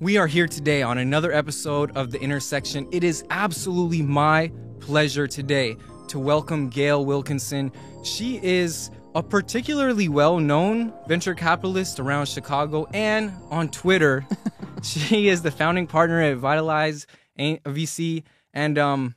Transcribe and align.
We 0.00 0.16
are 0.16 0.26
here 0.26 0.48
today 0.48 0.82
on 0.82 0.98
another 0.98 1.32
episode 1.32 1.96
of 1.96 2.10
The 2.10 2.20
Intersection. 2.20 2.88
It 2.90 3.04
is 3.04 3.24
absolutely 3.30 4.02
my 4.02 4.50
pleasure 4.80 5.28
today 5.28 5.76
to 6.08 6.18
welcome 6.18 6.68
Gale 6.68 7.04
Wilkinson. 7.04 7.70
She 8.02 8.40
is 8.42 8.90
a 9.14 9.22
particularly 9.22 10.08
well 10.08 10.40
known 10.40 10.92
venture 11.06 11.34
capitalist 11.34 12.00
around 12.00 12.26
Chicago 12.26 12.86
and 12.92 13.32
on 13.50 13.68
Twitter. 13.68 14.26
she 14.82 15.28
is 15.28 15.42
the 15.42 15.52
founding 15.52 15.86
partner 15.86 16.20
at 16.20 16.38
Vitalize 16.38 17.06
VC. 17.38 18.24
And 18.52 18.76
um, 18.76 19.14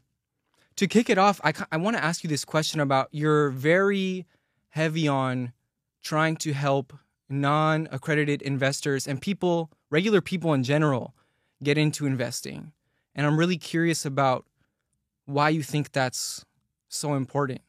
to 0.75 0.88
kick 0.88 1.09
it 1.09 1.18
off, 1.18 1.41
I, 1.44 1.54
I 1.71 1.78
want 1.78 1.98
to 1.98 2.04
ask 2.04 2.23
you 2.23 2.30
this 2.30 2.46
question 2.46 2.82
about 2.82 3.09
you're 3.12 3.50
very 3.50 4.28
heavy 4.70 5.07
on 5.07 5.54
trying 6.04 6.36
to 6.38 6.54
help 6.54 6.94
non 7.30 7.88
accredited 7.91 8.44
investors 8.44 9.07
and 9.07 9.20
people, 9.20 9.71
regular 9.89 10.21
people 10.21 10.54
in 10.54 10.63
general, 10.63 11.13
get 11.63 11.77
into 11.77 12.05
investing. 12.05 12.71
And 13.16 13.25
I'm 13.25 13.38
really 13.38 13.57
curious 13.57 14.05
about 14.05 14.45
why 15.25 15.49
you 15.49 15.63
think 15.63 15.91
that's 15.91 16.45
so 16.88 17.16
important. 17.16 17.62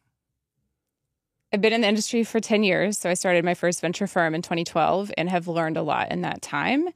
I've 1.52 1.62
been 1.62 1.72
in 1.72 1.80
the 1.80 1.88
industry 1.88 2.24
for 2.24 2.40
10 2.40 2.62
years. 2.62 2.98
So 2.98 3.08
I 3.08 3.14
started 3.14 3.44
my 3.44 3.54
first 3.54 3.80
venture 3.80 4.06
firm 4.06 4.34
in 4.34 4.42
2012 4.42 5.10
and 5.16 5.30
have 5.30 5.48
learned 5.48 5.78
a 5.78 5.82
lot 5.82 6.10
in 6.10 6.20
that 6.22 6.42
time. 6.42 6.88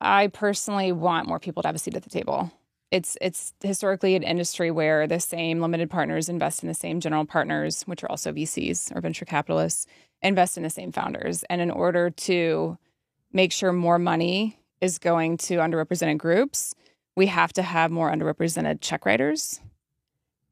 I 0.00 0.26
personally 0.28 0.92
want 0.92 1.28
more 1.28 1.38
people 1.38 1.62
to 1.62 1.68
have 1.68 1.76
a 1.76 1.78
seat 1.78 1.94
at 1.94 2.02
the 2.02 2.10
table. 2.10 2.50
It's 2.90 3.16
it's 3.20 3.54
historically 3.60 4.16
an 4.16 4.24
industry 4.24 4.72
where 4.72 5.06
the 5.06 5.20
same 5.20 5.60
limited 5.60 5.90
partners 5.90 6.28
invest 6.28 6.64
in 6.64 6.68
the 6.68 6.74
same 6.74 6.98
general 6.98 7.24
partners, 7.24 7.82
which 7.82 8.02
are 8.02 8.10
also 8.10 8.32
VCs 8.32 8.94
or 8.96 9.00
venture 9.00 9.24
capitalists, 9.24 9.86
invest 10.22 10.56
in 10.56 10.64
the 10.64 10.70
same 10.70 10.90
founders. 10.90 11.44
And 11.48 11.60
in 11.60 11.70
order 11.70 12.10
to 12.10 12.78
make 13.32 13.52
sure 13.52 13.72
more 13.72 13.98
money 13.98 14.58
is 14.80 14.98
going 14.98 15.36
to 15.36 15.58
underrepresented 15.58 16.18
groups, 16.18 16.74
we 17.16 17.26
have 17.26 17.52
to 17.52 17.62
have 17.62 17.90
more 17.90 18.10
underrepresented 18.10 18.80
check 18.80 19.04
writers. 19.04 19.60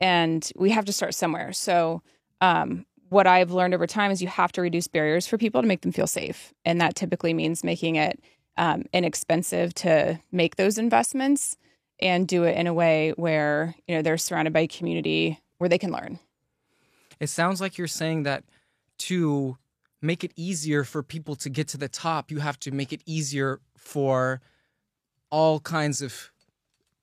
And 0.01 0.51
we 0.57 0.71
have 0.71 0.85
to 0.85 0.93
start 0.93 1.15
somewhere. 1.15 1.53
So 1.53 2.03
um, 2.41 2.87
what 3.09 3.27
I've 3.27 3.51
learned 3.51 3.75
over 3.75 3.87
time 3.87 4.11
is 4.11 4.23
you 4.23 4.29
have 4.29 4.53
to 4.53 4.63
reduce 4.63 4.87
barriers 4.87 5.27
for 5.27 5.39
people 5.39 5.63
to 5.63 5.69
make 5.69 5.81
them 5.81 5.93
feel 5.93 6.07
safe. 6.07 6.53
And 6.65 6.81
that 6.81 6.95
typically 6.95 7.35
means 7.35 7.65
making 7.65 7.97
it 7.97 8.21
um, 8.57 8.85
inexpensive 8.93 9.75
to 9.75 10.21
make 10.31 10.57
those 10.57 10.79
investments 10.79 11.57
and 12.01 12.29
do 12.29 12.45
it 12.45 12.57
in 12.57 12.67
a 12.67 12.75
way 12.75 13.13
where, 13.17 13.75
you 13.87 13.97
know, 13.97 14.03
they're 14.03 14.19
surrounded 14.19 14.53
by 14.53 14.61
a 14.61 14.69
community 14.69 15.41
where 15.59 15.69
they 15.69 15.79
can 15.79 15.91
learn. 15.91 16.19
It 17.19 17.29
sounds 17.29 17.61
like 17.61 17.79
you're 17.79 17.89
saying 17.89 18.23
that 18.25 18.45
to 18.99 19.57
make 20.01 20.25
it 20.25 20.33
easier 20.37 20.85
for 20.85 21.03
people 21.03 21.35
to 21.37 21.51
get 21.51 21.69
to 21.69 21.79
the 21.79 21.89
top, 21.89 22.31
you 22.31 22.39
have 22.39 22.59
to 22.61 22.71
make 22.71 22.93
it 22.93 23.03
easier 23.07 23.61
for 23.77 24.41
all 25.31 25.61
kinds 25.61 26.03
of 26.03 26.31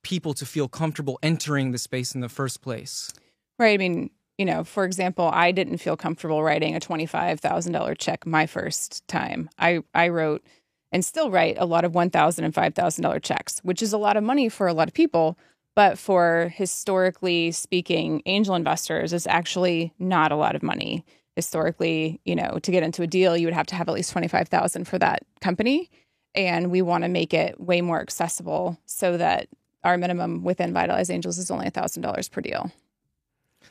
people 0.02 0.34
to 0.34 0.46
feel 0.46 0.68
comfortable 0.68 1.20
entering 1.24 1.72
the 1.72 1.78
space 1.78 2.16
in 2.16 2.22
the 2.22 2.30
first 2.30 2.62
place. 2.62 3.12
Right. 3.58 3.74
I 3.74 3.78
mean, 3.78 4.10
you 4.38 4.46
know, 4.46 4.64
for 4.64 4.86
example, 4.86 5.30
I 5.34 5.52
didn't 5.52 5.78
feel 5.78 5.98
comfortable 5.98 6.44
writing 6.44 6.76
a 6.76 6.80
$25,000 6.80 7.98
check 7.98 8.26
my 8.26 8.46
first 8.46 9.08
time. 9.08 9.50
I, 9.58 9.82
I 9.94 10.10
wrote 10.10 10.44
and 10.92 11.04
still 11.04 11.32
write 11.32 11.58
a 11.58 11.66
lot 11.66 11.86
of 11.86 11.94
$1,000 11.94 12.44
and 12.44 12.54
$5,000 12.54 13.22
checks, 13.24 13.60
which 13.64 13.82
is 13.82 13.94
a 13.94 13.98
lot 13.98 14.18
of 14.18 14.24
money 14.24 14.50
for 14.50 14.68
a 14.68 14.74
lot 14.74 14.88
of 14.88 14.94
people. 14.94 15.38
But 15.76 15.98
for 15.98 16.52
historically 16.56 17.52
speaking, 17.52 18.22
angel 18.26 18.56
investors 18.56 19.12
is 19.12 19.28
actually 19.28 19.94
not 20.00 20.32
a 20.32 20.38
lot 20.38 20.56
of 20.56 20.64
money. 20.64 21.06
Historically, 21.36 22.22
you 22.24 22.36
know, 22.36 22.60
to 22.64 22.72
get 22.72 22.84
into 22.84 23.02
a 23.02 23.08
deal, 23.08 23.36
you 23.36 23.46
would 23.48 23.54
have 23.54 23.68
to 23.68 23.76
have 23.76 23.90
at 23.90 23.94
least 23.94 24.12
25,000 24.12 24.86
for 24.86 24.98
that 25.00 25.24
company. 25.42 25.90
And 26.34 26.72
we 26.72 26.82
want 26.82 27.04
to 27.04 27.10
make 27.10 27.34
it 27.34 27.60
way 27.60 27.82
more 27.82 28.02
accessible 28.02 28.78
so 28.86 29.18
that 29.18 29.48
our 29.84 29.98
minimum 29.98 30.44
within 30.44 30.74
Vitalize 30.74 31.10
Angels 31.10 31.38
is 31.38 31.52
only 31.52 31.70
$1,000 31.70 32.32
per 32.32 32.42
deal. 32.42 32.72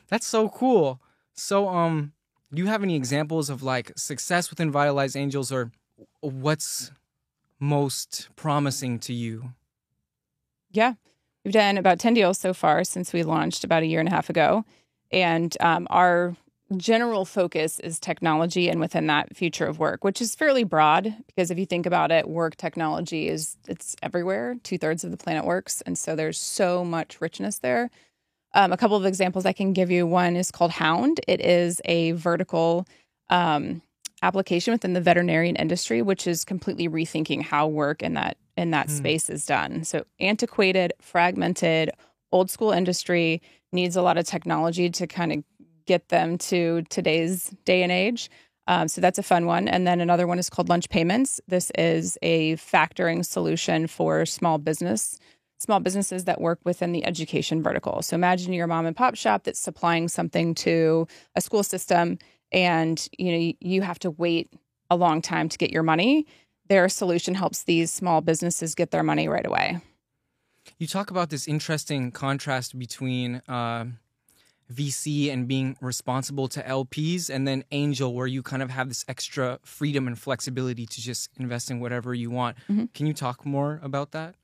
That's 0.09 0.27
so 0.27 0.49
cool. 0.49 1.01
So, 1.35 1.69
um, 1.69 2.13
do 2.53 2.63
you 2.63 2.69
have 2.69 2.83
any 2.83 2.95
examples 2.95 3.51
of 3.51 3.63
like 3.63 3.93
success 3.97 4.51
within 4.51 4.71
Vitalize 4.71 5.17
Angels 5.17 5.51
or 5.51 5.73
what's 6.21 6.93
most 7.59 8.29
promising 8.37 8.99
to 9.01 9.13
you? 9.13 9.53
Yeah, 10.71 10.95
we've 11.45 11.55
done 11.55 11.79
about 11.79 11.99
10 11.99 12.15
deals 12.15 12.39
so 12.39 12.55
far 12.55 12.85
since 12.85 13.13
we 13.13 13.23
launched 13.23 13.65
about 13.65 13.83
a 13.83 13.87
year 13.87 14.01
and 14.01 14.09
a 14.09 14.13
half 14.13 14.31
ago. 14.31 14.65
And 15.11 15.57
um, 15.61 15.87
our 15.91 16.37
general 16.77 17.25
focus 17.25 17.79
is 17.81 18.01
technology 18.01 18.69
and 18.69 18.81
within 18.81 19.07
that 19.07 19.37
future 19.37 19.67
of 19.67 19.79
work 19.79 20.03
which 20.03 20.21
is 20.21 20.35
fairly 20.35 20.65
broad 20.65 21.15
because 21.27 21.51
if 21.51 21.59
you 21.59 21.67
think 21.67 21.85
about 21.85 22.11
it 22.11 22.29
work 22.29 22.57
technology 22.57 23.29
is 23.29 23.57
it's 23.69 23.95
everywhere 24.03 24.57
two-thirds 24.63 25.05
of 25.05 25.11
the 25.11 25.17
planet 25.17 25.45
works 25.45 25.83
and 25.83 25.99
so 25.99 26.17
there's 26.17 26.39
so 26.39 26.83
much 26.85 27.21
richness 27.21 27.59
there 27.59 27.91
um, 28.55 28.73
a 28.73 28.77
couple 28.77 28.97
of 28.97 29.05
examples 29.05 29.45
I 29.45 29.53
can 29.53 29.73
give 29.73 29.91
you. 29.91 30.07
One 30.07 30.37
is 30.37 30.51
called 30.51 30.71
Hound. 30.71 31.21
It 31.27 31.41
is 31.41 31.81
a 31.85 32.13
vertical 32.13 32.87
um, 33.29 33.83
application 34.23 34.73
within 34.73 34.93
the 34.93 35.01
veterinarian 35.01 35.57
industry, 35.57 36.03
which 36.03 36.27
is 36.27 36.45
completely 36.45 36.89
rethinking 36.89 37.43
how 37.43 37.67
work 37.67 38.03
in 38.03 38.15
that 38.15 38.37
in 38.57 38.71
that 38.71 38.87
mm. 38.87 38.97
space 38.97 39.29
is 39.29 39.45
done. 39.45 39.83
So 39.83 40.05
antiquated, 40.21 40.93
fragmented, 41.01 41.91
old 42.31 42.51
school 42.51 42.71
industry 42.71 43.43
needs 43.73 43.97
a 43.97 44.03
lot 44.03 44.17
of 44.17 44.25
technology 44.25 44.89
to 44.89 45.09
kind 45.09 45.33
of 45.33 45.45
get 45.87 46.09
them 46.09 46.39
to 46.39 46.83
today's 46.89 47.55
day 47.65 47.83
and 47.83 47.93
age. 47.93 48.31
Um, 48.67 48.89
so 48.89 49.01
that's 49.01 49.19
a 49.19 49.23
fun 49.23 49.47
one. 49.47 49.69
And 49.69 49.87
then 49.87 50.01
another 50.01 50.27
one 50.27 50.39
is 50.39 50.49
called 50.49 50.69
Lunch 50.69 50.89
Payments. 50.89 51.41
This 51.47 51.71
is 51.77 52.17
a 52.23 52.57
factoring 52.57 53.25
solution 53.25 53.87
for 53.87 54.25
small 54.25 54.59
business 54.59 55.19
small 55.65 55.81
businesses 55.81 56.25
that 56.25 56.41
work 56.41 56.61
within 56.65 56.93
the 56.93 57.07
education 57.07 57.63
vertical. 57.63 58.03
So 58.03 58.15
imagine 58.15 58.53
your 58.53 58.67
mom 58.67 58.87
and 58.87 58.95
pop 58.95 59.17
shop 59.17 59.45
that's 59.45 59.59
supplying 59.59 60.09
something 60.09 60.55
to 60.57 61.07
a 61.35 61.41
school 61.41 61.63
system 61.63 62.19
and 62.53 63.09
you 63.19 63.33
know 63.33 63.53
you 63.61 63.83
have 63.83 63.99
to 64.01 64.11
wait 64.11 64.53
a 64.91 64.97
long 64.97 65.23
time 65.23 65.49
to 65.49 65.59
get 65.59 65.71
your 65.71 65.83
money. 65.83 66.27
Their 66.69 66.89
solution 66.89 67.35
helps 67.35 67.65
these 67.65 67.93
small 67.93 68.21
businesses 68.21 68.75
get 68.75 68.91
their 68.91 69.03
money 69.03 69.29
right 69.29 69.47
away. 69.47 69.81
You 70.79 70.87
talk 70.87 71.11
about 71.11 71.31
this 71.31 71.47
interesting 71.49 72.11
contrast 72.11 72.79
between 72.79 73.43
uh, 73.49 73.87
VC 74.73 75.33
and 75.33 75.47
being 75.47 75.77
responsible 75.81 76.49
to 76.49 76.63
LPs, 76.63 77.29
and 77.29 77.47
then 77.47 77.65
Angel, 77.71 78.15
where 78.15 78.27
you 78.27 78.43
kind 78.43 78.63
of 78.63 78.71
have 78.71 78.89
this 78.89 79.05
extra 79.09 79.59
freedom 79.63 80.07
and 80.07 80.19
flexibility 80.19 80.87
to 80.87 81.01
just 81.01 81.31
invest 81.39 81.71
in 81.71 81.81
whatever 81.81 82.15
you 82.15 82.31
want. 82.31 82.57
Mm-hmm. 82.69 82.87
Can 82.95 83.07
you 83.07 83.13
talk 83.13 83.45
more 83.45 83.81
about 83.83 84.13
that? 84.13 84.35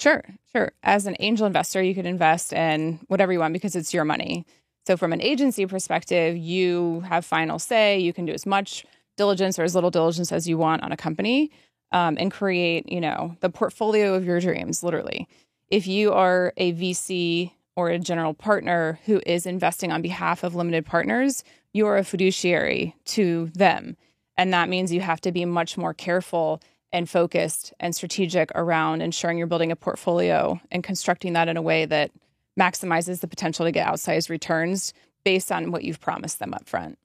Sure, 0.00 0.24
sure. 0.52 0.72
As 0.82 1.06
an 1.06 1.16
angel 1.20 1.46
investor, 1.46 1.82
you 1.82 1.94
could 1.94 2.06
invest 2.06 2.52
in 2.52 3.00
whatever 3.08 3.32
you 3.32 3.38
want 3.38 3.52
because 3.52 3.76
it's 3.76 3.92
your 3.92 4.04
money. 4.04 4.46
So, 4.86 4.96
from 4.96 5.12
an 5.12 5.20
agency 5.20 5.66
perspective, 5.66 6.36
you 6.36 7.00
have 7.00 7.24
final 7.24 7.58
say. 7.58 7.98
You 7.98 8.12
can 8.12 8.24
do 8.24 8.32
as 8.32 8.46
much 8.46 8.86
diligence 9.16 9.58
or 9.58 9.62
as 9.64 9.74
little 9.74 9.90
diligence 9.90 10.32
as 10.32 10.48
you 10.48 10.56
want 10.56 10.82
on 10.82 10.90
a 10.90 10.96
company 10.96 11.50
um, 11.92 12.16
and 12.18 12.32
create, 12.32 12.90
you 12.90 13.00
know, 13.00 13.36
the 13.40 13.50
portfolio 13.50 14.14
of 14.14 14.24
your 14.24 14.40
dreams, 14.40 14.82
literally. 14.82 15.28
If 15.68 15.86
you 15.86 16.12
are 16.12 16.54
a 16.56 16.72
VC 16.72 17.52
or 17.76 17.88
a 17.88 17.98
general 17.98 18.34
partner 18.34 18.98
who 19.06 19.20
is 19.26 19.46
investing 19.46 19.92
on 19.92 20.02
behalf 20.02 20.42
of 20.42 20.54
limited 20.54 20.84
partners, 20.84 21.44
you 21.72 21.86
are 21.86 21.96
a 21.96 22.04
fiduciary 22.04 22.94
to 23.04 23.50
them. 23.54 23.96
And 24.36 24.52
that 24.52 24.68
means 24.68 24.92
you 24.92 25.00
have 25.00 25.20
to 25.22 25.32
be 25.32 25.44
much 25.44 25.76
more 25.76 25.94
careful 25.94 26.60
and 26.92 27.08
focused 27.08 27.72
and 27.78 27.94
strategic 27.94 28.50
around 28.54 29.00
ensuring 29.00 29.38
you're 29.38 29.46
building 29.46 29.70
a 29.70 29.76
portfolio 29.76 30.60
and 30.70 30.82
constructing 30.82 31.34
that 31.34 31.48
in 31.48 31.56
a 31.56 31.62
way 31.62 31.84
that 31.84 32.10
maximizes 32.58 33.20
the 33.20 33.28
potential 33.28 33.64
to 33.64 33.72
get 33.72 33.86
outsized 33.86 34.28
returns 34.28 34.92
based 35.24 35.52
on 35.52 35.70
what 35.70 35.84
you've 35.84 36.00
promised 36.00 36.38
them 36.38 36.52
up 36.52 36.68
front. 36.68 36.98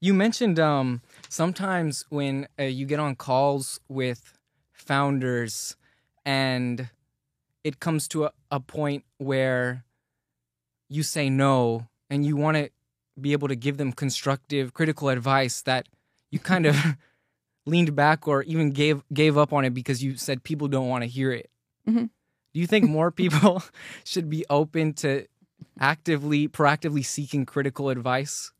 You 0.00 0.14
mentioned 0.14 0.60
um, 0.60 1.00
sometimes 1.28 2.04
when 2.10 2.46
uh, 2.58 2.64
you 2.64 2.86
get 2.86 3.00
on 3.00 3.16
calls 3.16 3.80
with 3.88 4.34
founders 4.72 5.76
and 6.24 6.90
it 7.64 7.80
comes 7.80 8.06
to 8.08 8.26
a, 8.26 8.32
a 8.50 8.60
point 8.60 9.04
where 9.18 9.84
you 10.88 11.02
say 11.02 11.30
no 11.30 11.88
and 12.10 12.24
you 12.24 12.36
want 12.36 12.58
to 12.58 12.70
be 13.20 13.32
able 13.32 13.48
to 13.48 13.56
give 13.56 13.78
them 13.78 13.92
constructive, 13.92 14.74
critical 14.74 15.08
advice 15.08 15.62
that 15.62 15.88
you 16.30 16.38
kind 16.38 16.66
of 16.66 16.76
leaned 17.66 17.96
back 17.96 18.28
or 18.28 18.42
even 18.42 18.70
gave 18.70 19.02
gave 19.12 19.38
up 19.38 19.52
on 19.52 19.64
it 19.64 19.72
because 19.72 20.02
you 20.02 20.16
said 20.16 20.44
people 20.44 20.68
don't 20.68 20.88
want 20.88 21.02
to 21.02 21.08
hear 21.08 21.32
it. 21.32 21.50
Mm-hmm. 21.88 22.04
Do 22.04 22.60
you 22.60 22.66
think 22.66 22.88
more 22.88 23.10
people 23.22 23.62
should 24.04 24.28
be 24.28 24.44
open 24.50 24.92
to 24.94 25.26
actively, 25.80 26.48
proactively 26.48 27.04
seeking 27.04 27.46
critical 27.46 27.88
advice? 27.88 28.52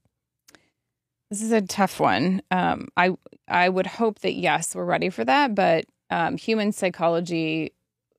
This 1.31 1.43
is 1.43 1.53
a 1.53 1.63
tough 1.63 2.01
one. 2.01 2.43
Um, 2.51 2.89
I 2.97 3.17
I 3.49 3.69
would 3.69 3.87
hope 3.87 4.21
that 4.21 4.35
yes, 4.35 4.75
we're 4.75 4.85
ready 4.85 5.11
for 5.11 5.25
that, 5.25 5.55
but 5.55 5.85
um, 6.11 6.37
human 6.37 6.73
psychology 6.73 7.73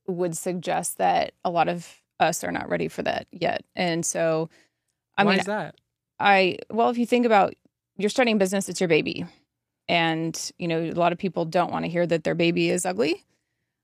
would 0.07 0.37
suggest 0.37 0.97
that 0.97 1.33
a 1.43 1.49
lot 1.49 1.67
of 1.67 2.01
us 2.19 2.43
are 2.43 2.51
not 2.51 2.69
ready 2.69 2.87
for 2.87 3.03
that 3.03 3.27
yet. 3.31 3.63
And 3.75 4.05
so, 4.05 4.49
I 5.17 5.23
mean, 5.23 5.27
Why 5.27 5.31
mean, 5.33 5.39
is 5.39 5.45
that? 5.45 5.75
I 6.19 6.57
well, 6.69 6.89
if 6.89 6.97
you 6.97 7.05
think 7.05 7.25
about 7.25 7.53
you're 7.97 8.09
starting 8.09 8.35
a 8.35 8.39
business, 8.39 8.69
it's 8.69 8.79
your 8.79 8.87
baby 8.87 9.25
and 9.87 10.51
you 10.57 10.67
know 10.67 10.79
a 10.79 10.91
lot 10.93 11.11
of 11.11 11.17
people 11.17 11.45
don't 11.45 11.71
want 11.71 11.85
to 11.85 11.91
hear 11.91 12.07
that 12.07 12.23
their 12.23 12.35
baby 12.35 12.69
is 12.69 12.85
ugly 12.85 13.23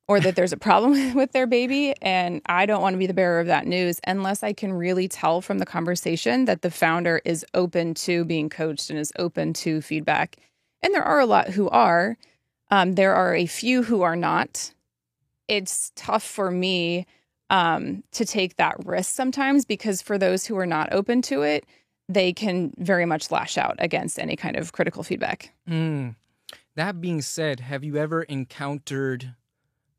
or 0.08 0.20
that 0.20 0.36
there's 0.36 0.52
a 0.52 0.58
problem 0.58 1.14
with 1.16 1.32
their 1.32 1.48
baby. 1.48 1.94
And 2.02 2.42
I 2.46 2.66
don't 2.66 2.82
want 2.82 2.94
to 2.94 2.98
be 2.98 3.08
the 3.08 3.14
bearer 3.14 3.40
of 3.40 3.48
that 3.48 3.66
news 3.66 4.00
unless 4.06 4.44
I 4.44 4.52
can 4.52 4.74
really 4.74 5.08
tell 5.08 5.42
from 5.42 5.60
the 5.60 5.66
conversation 5.66 6.46
that 6.46 6.64
the 6.64 6.72
founder 6.72 7.22
is 7.24 7.46
open 7.54 7.94
to 7.94 8.26
being 8.26 8.50
coached 8.50 8.90
and 8.90 9.00
is 9.00 9.14
open 9.18 9.54
to 9.54 9.82
feedback. 9.82 10.38
And 10.82 10.94
there 10.94 11.04
are 11.04 11.20
a 11.20 11.26
lot 11.26 11.50
who 11.50 11.70
are. 11.70 12.18
Um, 12.70 12.96
there 12.96 13.16
are 13.16 13.36
a 13.36 13.46
few 13.46 13.84
who 13.84 14.02
are 14.02 14.16
not. 14.16 14.74
It's 15.52 15.92
tough 15.96 16.24
for 16.24 16.50
me 16.50 17.06
um, 17.50 18.04
to 18.14 18.26
take 18.26 18.56
that 18.56 18.76
risk 18.86 19.14
sometimes 19.14 19.66
because 19.66 20.02
for 20.02 20.18
those 20.18 20.46
who 20.46 20.58
are 20.58 20.66
not 20.66 20.94
open 20.94 21.22
to 21.24 21.42
it, 21.42 21.66
they 22.08 22.32
can 22.32 22.74
very 22.78 23.06
much 23.06 23.32
lash 23.32 23.58
out 23.58 23.76
against 23.80 24.18
any 24.18 24.36
kind 24.36 24.56
of 24.56 24.72
critical 24.72 25.04
feedback. 25.04 25.54
Mm. 25.70 26.16
That 26.76 27.02
being 27.02 27.22
said, 27.22 27.60
have 27.60 27.84
you 27.84 27.98
ever 27.98 28.24
encountered 28.24 29.36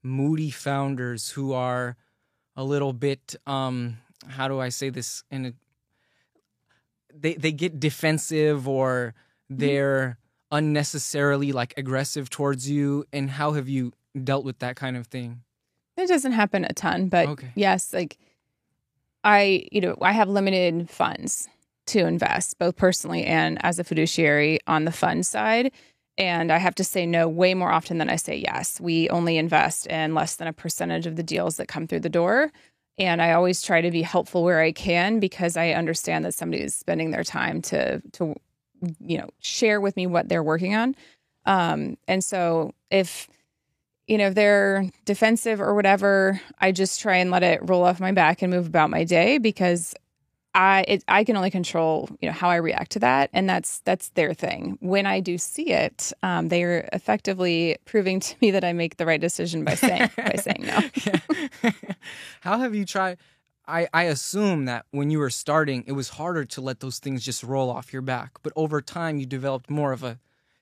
moody 0.02 0.50
founders 0.50 1.30
who 1.30 1.52
are 1.52 1.96
a 2.56 2.64
little 2.64 2.92
bit 2.92 3.36
um 3.46 3.98
how 4.28 4.48
do 4.48 4.60
I 4.60 4.68
say 4.68 4.90
this 4.90 5.22
in 5.30 5.46
a 5.46 5.52
they 7.14 7.34
they 7.34 7.52
get 7.52 7.78
defensive 7.78 8.68
or 8.68 9.14
mm-hmm. 9.50 9.60
they're 9.60 10.18
unnecessarily 10.50 11.52
like 11.52 11.72
aggressive 11.76 12.28
towards 12.28 12.68
you 12.68 13.04
and 13.12 13.30
how 13.30 13.52
have 13.52 13.68
you 13.68 13.92
dealt 14.20 14.44
with 14.44 14.58
that 14.60 14.76
kind 14.76 14.96
of 14.96 15.06
thing? 15.06 15.42
It 15.96 16.08
doesn't 16.08 16.32
happen 16.32 16.64
a 16.64 16.72
ton, 16.72 17.08
but 17.08 17.28
okay. 17.28 17.52
yes, 17.54 17.92
like 17.92 18.18
I, 19.24 19.66
you 19.70 19.80
know, 19.80 19.96
I 20.00 20.12
have 20.12 20.28
limited 20.28 20.90
funds 20.90 21.48
to 21.86 22.06
invest 22.06 22.58
both 22.58 22.76
personally 22.76 23.24
and 23.24 23.62
as 23.64 23.78
a 23.78 23.84
fiduciary 23.84 24.58
on 24.66 24.84
the 24.84 24.92
fund 24.92 25.26
side. 25.26 25.72
And 26.18 26.52
I 26.52 26.58
have 26.58 26.74
to 26.76 26.84
say 26.84 27.06
no 27.06 27.28
way 27.28 27.54
more 27.54 27.72
often 27.72 27.98
than 27.98 28.10
I 28.10 28.16
say 28.16 28.36
yes. 28.36 28.80
We 28.80 29.08
only 29.08 29.38
invest 29.38 29.86
in 29.86 30.14
less 30.14 30.36
than 30.36 30.48
a 30.48 30.52
percentage 30.52 31.06
of 31.06 31.16
the 31.16 31.22
deals 31.22 31.56
that 31.56 31.68
come 31.68 31.86
through 31.86 32.00
the 32.00 32.08
door. 32.08 32.52
And 32.98 33.22
I 33.22 33.32
always 33.32 33.62
try 33.62 33.80
to 33.80 33.90
be 33.90 34.02
helpful 34.02 34.42
where 34.42 34.60
I 34.60 34.72
can 34.72 35.18
because 35.18 35.56
I 35.56 35.70
understand 35.70 36.24
that 36.24 36.34
somebody 36.34 36.62
is 36.62 36.74
spending 36.74 37.10
their 37.10 37.24
time 37.24 37.62
to 37.62 38.02
to 38.12 38.34
you 39.00 39.16
know 39.16 39.30
share 39.40 39.80
with 39.80 39.96
me 39.96 40.06
what 40.06 40.28
they're 40.28 40.42
working 40.42 40.74
on. 40.74 40.94
Um, 41.46 41.96
and 42.06 42.22
so 42.22 42.74
if 42.90 43.28
you 44.06 44.18
know 44.18 44.28
if 44.28 44.34
they're 44.34 44.90
defensive 45.04 45.60
or 45.60 45.74
whatever, 45.74 46.40
I 46.60 46.72
just 46.72 47.00
try 47.00 47.16
and 47.16 47.30
let 47.30 47.42
it 47.42 47.60
roll 47.62 47.84
off 47.84 48.00
my 48.00 48.12
back 48.12 48.42
and 48.42 48.52
move 48.52 48.66
about 48.66 48.90
my 48.90 49.04
day 49.04 49.38
because 49.38 49.94
I 50.54 50.84
it, 50.86 51.04
I 51.08 51.24
can 51.24 51.36
only 51.36 51.50
control 51.50 52.08
you 52.20 52.28
know 52.28 52.32
how 52.34 52.50
I 52.50 52.56
react 52.56 52.92
to 52.92 52.98
that, 53.00 53.30
and 53.32 53.48
that's 53.48 53.78
that's 53.80 54.10
their 54.10 54.34
thing. 54.34 54.76
When 54.80 55.06
I 55.06 55.20
do 55.20 55.38
see 55.38 55.70
it, 55.70 56.12
um, 56.22 56.48
they 56.48 56.62
are 56.64 56.88
effectively 56.92 57.76
proving 57.84 58.20
to 58.20 58.34
me 58.40 58.50
that 58.50 58.64
I 58.64 58.72
make 58.72 58.96
the 58.96 59.06
right 59.06 59.20
decision 59.20 59.64
by 59.64 59.74
saying 59.74 60.10
by 60.16 60.34
saying 60.40 60.64
no. 60.66 61.70
how 62.40 62.58
have 62.58 62.74
you 62.74 62.84
tried? 62.84 63.18
I, 63.66 63.88
I 63.94 64.04
assume 64.04 64.64
that 64.64 64.86
when 64.90 65.10
you 65.10 65.20
were 65.20 65.30
starting, 65.30 65.84
it 65.86 65.92
was 65.92 66.10
harder 66.10 66.44
to 66.44 66.60
let 66.60 66.80
those 66.80 66.98
things 66.98 67.24
just 67.24 67.44
roll 67.44 67.70
off 67.70 67.92
your 67.92 68.02
back. 68.02 68.32
But 68.42 68.52
over 68.56 68.82
time, 68.82 69.18
you 69.18 69.24
developed 69.24 69.70
more 69.70 69.92
of 69.92 70.02
a 70.02 70.18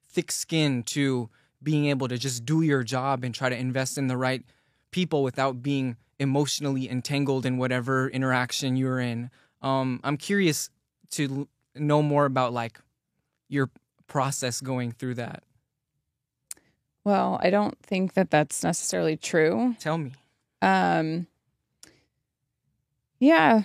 thick 0.06 0.30
skin 0.30 0.82
to 0.82 1.30
being 1.62 1.86
able 1.86 2.08
to 2.08 2.18
just 2.18 2.44
do 2.44 2.62
your 2.62 2.82
job 2.82 3.24
and 3.24 3.34
try 3.34 3.48
to 3.48 3.56
invest 3.56 3.98
in 3.98 4.06
the 4.08 4.16
right 4.16 4.42
people 4.90 5.22
without 5.22 5.62
being 5.62 5.96
emotionally 6.18 6.88
entangled 6.88 7.46
in 7.46 7.58
whatever 7.58 8.08
interaction 8.08 8.76
you're 8.76 9.00
in. 9.00 9.30
Um, 9.62 10.00
I'm 10.04 10.16
curious 10.16 10.70
to 11.12 11.48
know 11.74 12.02
more 12.02 12.24
about 12.24 12.52
like 12.52 12.78
your 13.48 13.70
process 14.06 14.60
going 14.60 14.92
through 14.92 15.14
that. 15.14 15.42
Well, 17.04 17.38
I 17.42 17.50
don't 17.50 17.78
think 17.82 18.14
that 18.14 18.30
that's 18.30 18.62
necessarily 18.62 19.16
true. 19.16 19.74
Tell 19.78 19.96
me. 19.98 20.12
Um, 20.60 21.26
yeah, 23.18 23.62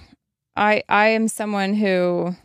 I 0.55 0.83
I 0.87 1.07
am 1.07 1.27
someone 1.27 1.73
who 1.73 2.35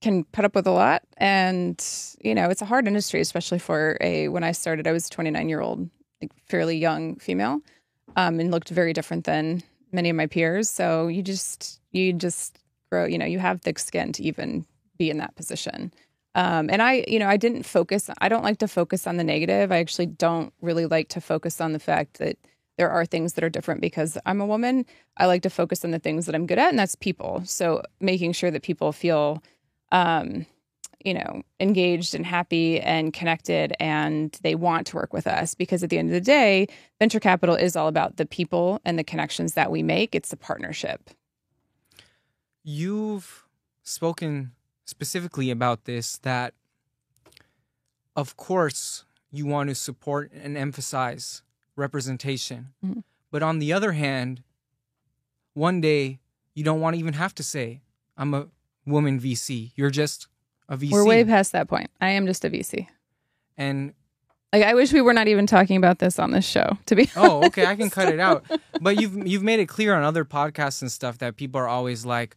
can 0.00 0.24
put 0.24 0.44
up 0.44 0.54
with 0.54 0.66
a 0.66 0.72
lot, 0.72 1.02
and 1.16 1.84
you 2.20 2.34
know 2.34 2.48
it's 2.48 2.62
a 2.62 2.66
hard 2.66 2.86
industry, 2.86 3.20
especially 3.20 3.58
for 3.58 3.96
a. 4.00 4.28
When 4.28 4.44
I 4.44 4.52
started, 4.52 4.86
I 4.86 4.92
was 4.92 5.06
a 5.06 5.10
29 5.10 5.48
year 5.48 5.60
old, 5.60 5.88
like, 6.22 6.30
fairly 6.46 6.76
young 6.76 7.16
female, 7.16 7.60
um, 8.16 8.40
and 8.40 8.50
looked 8.50 8.68
very 8.68 8.92
different 8.92 9.24
than 9.24 9.62
many 9.92 10.10
of 10.10 10.16
my 10.16 10.26
peers. 10.26 10.68
So 10.70 11.08
you 11.08 11.22
just 11.22 11.80
you 11.92 12.12
just 12.12 12.58
grow, 12.90 13.04
you 13.04 13.18
know, 13.18 13.26
you 13.26 13.38
have 13.38 13.60
thick 13.60 13.78
skin 13.78 14.12
to 14.12 14.22
even 14.22 14.66
be 14.98 15.10
in 15.10 15.18
that 15.18 15.36
position. 15.36 15.92
Um, 16.34 16.68
and 16.70 16.82
I, 16.82 17.04
you 17.08 17.18
know, 17.18 17.28
I 17.28 17.36
didn't 17.36 17.64
focus. 17.64 18.10
I 18.20 18.28
don't 18.28 18.44
like 18.44 18.58
to 18.58 18.68
focus 18.68 19.06
on 19.06 19.16
the 19.16 19.24
negative. 19.24 19.72
I 19.72 19.78
actually 19.78 20.06
don't 20.06 20.52
really 20.60 20.86
like 20.86 21.08
to 21.10 21.20
focus 21.20 21.60
on 21.60 21.72
the 21.72 21.78
fact 21.78 22.18
that 22.18 22.36
there 22.76 22.90
are 22.90 23.04
things 23.04 23.32
that 23.32 23.42
are 23.42 23.48
different 23.48 23.80
because 23.80 24.16
I'm 24.24 24.40
a 24.40 24.46
woman. 24.46 24.86
I 25.16 25.26
like 25.26 25.42
to 25.42 25.50
focus 25.50 25.84
on 25.84 25.90
the 25.90 25.98
things 25.98 26.26
that 26.26 26.34
I'm 26.34 26.46
good 26.46 26.58
at, 26.58 26.68
and 26.70 26.78
that's 26.78 26.94
people. 26.94 27.42
So 27.44 27.82
making 28.00 28.32
sure 28.32 28.50
that 28.52 28.62
people 28.62 28.92
feel 28.92 29.42
um, 29.92 30.46
you 31.04 31.14
know, 31.14 31.42
engaged 31.60 32.14
and 32.14 32.26
happy 32.26 32.80
and 32.80 33.12
connected 33.12 33.72
and 33.78 34.36
they 34.42 34.54
want 34.54 34.86
to 34.88 34.96
work 34.96 35.12
with 35.12 35.26
us 35.26 35.54
because 35.54 35.82
at 35.82 35.90
the 35.90 35.98
end 35.98 36.08
of 36.08 36.12
the 36.12 36.20
day, 36.20 36.66
venture 36.98 37.20
capital 37.20 37.54
is 37.54 37.76
all 37.76 37.88
about 37.88 38.16
the 38.16 38.26
people 38.26 38.80
and 38.84 38.98
the 38.98 39.04
connections 39.04 39.54
that 39.54 39.70
we 39.70 39.82
make. 39.82 40.14
It's 40.14 40.32
a 40.32 40.36
partnership. 40.36 41.10
You've 42.64 43.46
spoken 43.82 44.52
specifically 44.84 45.50
about 45.50 45.84
this 45.84 46.18
that 46.18 46.54
of 48.16 48.36
course 48.36 49.04
you 49.30 49.46
want 49.46 49.68
to 49.68 49.74
support 49.74 50.32
and 50.32 50.56
emphasize 50.56 51.42
representation. 51.76 52.72
Mm-hmm. 52.84 53.00
But 53.30 53.42
on 53.42 53.60
the 53.60 53.72
other 53.72 53.92
hand, 53.92 54.42
one 55.54 55.80
day 55.80 56.18
you 56.54 56.64
don't 56.64 56.80
want 56.80 56.94
to 56.94 57.00
even 57.00 57.14
have 57.14 57.34
to 57.36 57.42
say 57.42 57.82
I'm 58.16 58.34
a 58.34 58.48
woman 58.88 59.20
VC. 59.20 59.72
You're 59.74 59.90
just 59.90 60.28
a 60.68 60.76
VC. 60.76 60.92
We're 60.92 61.06
way 61.06 61.24
past 61.24 61.52
that 61.52 61.68
point. 61.68 61.90
I 62.00 62.10
am 62.10 62.26
just 62.26 62.44
a 62.44 62.50
VC. 62.50 62.86
And 63.56 63.94
like 64.52 64.62
I 64.64 64.74
wish 64.74 64.92
we 64.92 65.00
were 65.00 65.12
not 65.12 65.28
even 65.28 65.46
talking 65.46 65.76
about 65.76 65.98
this 65.98 66.18
on 66.18 66.30
this 66.30 66.46
show. 66.46 66.78
To 66.86 66.96
be 66.96 67.10
oh, 67.16 67.44
okay, 67.46 67.66
I 67.66 67.76
can 67.76 67.90
cut 67.90 68.08
it 68.08 68.20
out. 68.20 68.44
But 68.80 69.00
you've 69.00 69.26
you've 69.26 69.42
made 69.42 69.58
it 69.58 69.66
clear 69.66 69.94
on 69.94 70.04
other 70.04 70.24
podcasts 70.24 70.82
and 70.82 70.92
stuff 70.92 71.18
that 71.18 71.36
people 71.36 71.60
are 71.60 71.66
always 71.66 72.04
like 72.04 72.36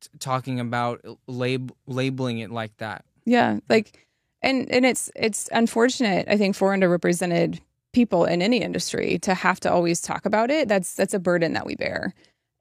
t- 0.00 0.08
talking 0.20 0.60
about 0.60 1.04
lab- 1.26 1.74
labeling 1.86 2.38
it 2.38 2.50
like 2.52 2.76
that. 2.76 3.04
Yeah, 3.24 3.58
like 3.68 4.06
and 4.40 4.70
and 4.70 4.86
it's 4.86 5.10
it's 5.16 5.48
unfortunate. 5.50 6.28
I 6.28 6.36
think 6.36 6.54
for 6.54 6.70
underrepresented 6.72 7.60
people 7.92 8.24
in 8.24 8.40
any 8.40 8.58
industry 8.58 9.18
to 9.20 9.34
have 9.34 9.58
to 9.60 9.72
always 9.72 10.00
talk 10.00 10.26
about 10.26 10.50
it. 10.50 10.68
That's 10.68 10.94
that's 10.94 11.14
a 11.14 11.18
burden 11.18 11.54
that 11.54 11.66
we 11.66 11.74
bear. 11.74 12.14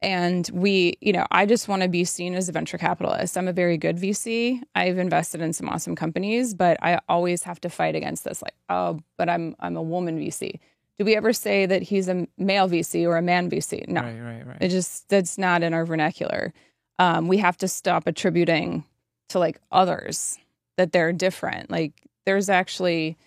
And 0.03 0.49
we, 0.53 0.97
you 0.99 1.13
know, 1.13 1.25
I 1.31 1.45
just 1.45 1.69
want 1.69 1.81
to 1.81 1.87
be 1.87 2.03
seen 2.03 2.35
as 2.35 2.49
a 2.49 2.51
venture 2.51 2.77
capitalist. 2.77 3.37
I'm 3.37 3.47
a 3.47 3.53
very 3.53 3.77
good 3.77 3.97
VC. 3.97 4.61
I've 4.75 4.97
invested 4.97 5.39
in 5.39 5.53
some 5.53 5.69
awesome 5.69 5.95
companies, 5.95 6.53
but 6.53 6.77
I 6.83 6.99
always 7.07 7.43
have 7.43 7.61
to 7.61 7.69
fight 7.69 7.95
against 7.95 8.25
this 8.25 8.41
like, 8.41 8.53
oh, 8.69 8.99
but 9.17 9.29
I'm 9.29 9.55
I'm 9.61 9.77
a 9.77 9.81
woman 9.81 10.19
VC. 10.19 10.59
Do 10.99 11.05
we 11.05 11.15
ever 11.15 11.31
say 11.31 11.65
that 11.65 11.81
he's 11.81 12.09
a 12.09 12.27
male 12.37 12.67
VC 12.69 13.07
or 13.07 13.15
a 13.15 13.21
man 13.21 13.49
VC? 13.49 13.87
No. 13.87 14.01
Right, 14.01 14.19
right, 14.19 14.45
right. 14.47 14.57
It 14.59 14.69
just 14.69 15.07
that's 15.07 15.37
not 15.37 15.63
in 15.63 15.73
our 15.73 15.85
vernacular. 15.85 16.53
Um, 16.99 17.29
we 17.29 17.37
have 17.37 17.57
to 17.59 17.69
stop 17.69 18.05
attributing 18.05 18.83
to 19.29 19.39
like 19.39 19.61
others 19.71 20.37
that 20.77 20.91
they're 20.91 21.13
different. 21.13 21.71
Like 21.71 21.93
there's 22.25 22.49
actually, 22.49 23.17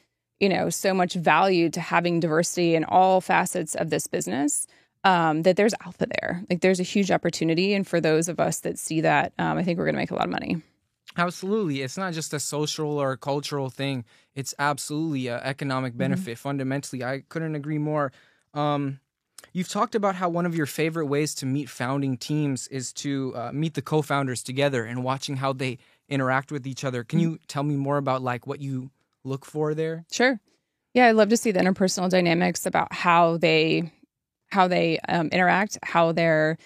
you 0.41 0.51
know, 0.51 0.69
so 0.69 0.93
much 0.93 1.15
value 1.15 1.71
to 1.71 1.81
having 1.81 2.21
diversity 2.21 2.75
in 2.75 2.85
all 2.85 3.23
facets 3.23 3.75
of 3.75 3.89
this 3.89 4.07
business 4.07 4.67
um, 5.07 5.43
that 5.43 5.55
there's 5.57 5.73
alpha 5.85 6.07
there. 6.21 6.43
Like 6.51 6.61
there's 6.61 6.81
a 6.81 6.83
huge 6.83 7.13
opportunity. 7.13 7.73
And 7.75 7.87
for 7.87 8.01
those 8.01 8.29
of 8.29 8.41
us 8.41 8.61
that 8.61 8.77
see 8.77 9.03
that, 9.03 9.33
um, 9.39 9.57
I 9.57 9.63
think 9.63 9.79
we're 9.79 9.85
going 9.85 9.95
to 9.95 10.01
make 10.01 10.11
a 10.11 10.17
lot 10.17 10.25
of 10.25 10.31
money. 10.31 10.61
Absolutely. 11.17 11.83
It's 11.83 11.97
not 11.97 12.13
just 12.13 12.35
a 12.35 12.41
social 12.41 12.99
or 12.99 13.17
cultural 13.17 13.71
thing, 13.71 14.05
it's 14.35 14.53
absolutely 14.59 15.29
an 15.29 15.41
economic 15.45 15.93
mm-hmm. 15.93 15.99
benefit. 15.99 16.33
Mm-hmm. 16.33 16.49
Fundamentally, 16.49 17.05
I 17.05 17.23
couldn't 17.29 17.55
agree 17.55 17.79
more. 17.79 18.13
Um, 18.53 18.99
you've 19.53 19.69
talked 19.69 19.95
about 19.95 20.17
how 20.17 20.29
one 20.29 20.45
of 20.45 20.57
your 20.57 20.67
favorite 20.67 21.07
ways 21.07 21.37
to 21.37 21.47
meet 21.47 21.71
founding 21.71 22.17
teams 22.17 22.67
is 22.69 22.93
to 22.95 23.33
uh, 23.37 23.51
meet 23.53 23.75
the 23.75 23.83
co 23.83 24.03
founders 24.03 24.43
together 24.43 24.85
and 24.85 25.05
watching 25.05 25.37
how 25.37 25.53
they 25.53 25.79
interact 26.09 26.51
with 26.51 26.67
each 26.67 26.83
other. 26.83 27.05
Can 27.05 27.21
mm-hmm. 27.21 27.31
you 27.31 27.39
tell 27.47 27.63
me 27.63 27.77
more 27.77 27.97
about 27.97 28.23
like 28.23 28.47
what 28.47 28.61
you 28.61 28.91
look 29.23 29.45
for 29.45 29.73
there? 29.73 30.05
Sure. 30.11 30.41
Yeah, 30.95 31.07
I'd 31.07 31.13
love 31.13 31.29
to 31.29 31.37
see 31.37 31.53
the 31.53 31.61
interpersonal 31.61 32.11
dynamics 32.11 32.67
about 32.67 32.93
how 32.93 33.37
they 33.37 33.93
how 34.49 34.69
they 34.69 34.99
um, 35.09 35.29
interact, 35.29 35.79
how 35.83 36.13
their 36.13 36.59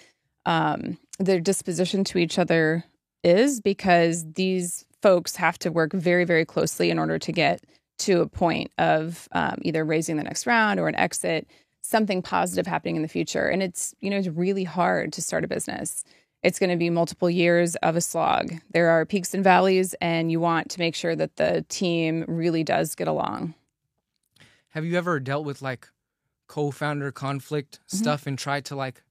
um, 0.45 0.97
their 1.19 1.39
disposition 1.39 2.03
to 2.05 2.17
each 2.17 2.39
other 2.39 2.83
is, 3.23 3.61
because 3.61 4.25
these 4.33 4.85
folks 5.01 5.35
have 5.35 5.59
to 5.59 5.71
work 5.71 5.93
very, 5.93 6.25
very 6.25 6.45
closely 6.45 6.89
in 6.89 6.97
order 6.97 7.19
to 7.19 7.31
get 7.31 7.63
to 7.99 8.21
a 8.21 8.27
point 8.27 8.71
of 8.77 9.27
um, 9.33 9.59
either 9.61 9.85
raising 9.85 10.17
the 10.17 10.23
next 10.23 10.47
round 10.47 10.79
or 10.79 10.87
an 10.87 10.95
exit, 10.95 11.47
something 11.81 12.21
positive 12.21 12.65
happening 12.65 12.95
in 12.95 13.01
the 13.03 13.07
future. 13.07 13.47
And 13.47 13.61
it's 13.61 13.93
you 14.01 14.09
know 14.09 14.17
it's 14.17 14.27
really 14.27 14.63
hard 14.63 15.13
to 15.13 15.21
start 15.21 15.43
a 15.43 15.47
business. 15.47 16.03
It's 16.43 16.57
going 16.57 16.71
to 16.71 16.75
be 16.75 16.89
multiple 16.89 17.29
years 17.29 17.75
of 17.77 17.95
a 17.95 18.01
slog. 18.01 18.51
There 18.71 18.89
are 18.89 19.05
peaks 19.05 19.35
and 19.35 19.43
valleys, 19.43 19.93
and 20.01 20.31
you 20.31 20.39
want 20.39 20.71
to 20.71 20.79
make 20.79 20.95
sure 20.95 21.15
that 21.15 21.35
the 21.35 21.63
team 21.69 22.25
really 22.27 22.63
does 22.63 22.95
get 22.95 23.07
along. 23.07 23.53
Have 24.69 24.85
you 24.85 24.97
ever 24.97 25.19
dealt 25.19 25.45
with 25.45 25.61
like 25.61 25.87
co-founder 26.51 27.13
conflict 27.13 27.79
mm-hmm. 27.79 27.97
stuff 27.97 28.27
and 28.27 28.37
try 28.37 28.59
to 28.59 28.75
like 28.75 29.01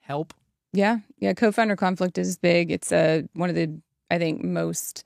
help? 0.00 0.32
Yeah, 0.72 1.00
yeah. 1.18 1.34
Co-founder 1.34 1.76
conflict 1.76 2.16
is 2.16 2.38
big. 2.38 2.70
It's 2.70 2.90
a 2.90 3.18
uh, 3.18 3.22
one 3.34 3.50
of 3.50 3.54
the 3.54 3.78
I 4.10 4.16
think 4.16 4.42
most 4.42 5.04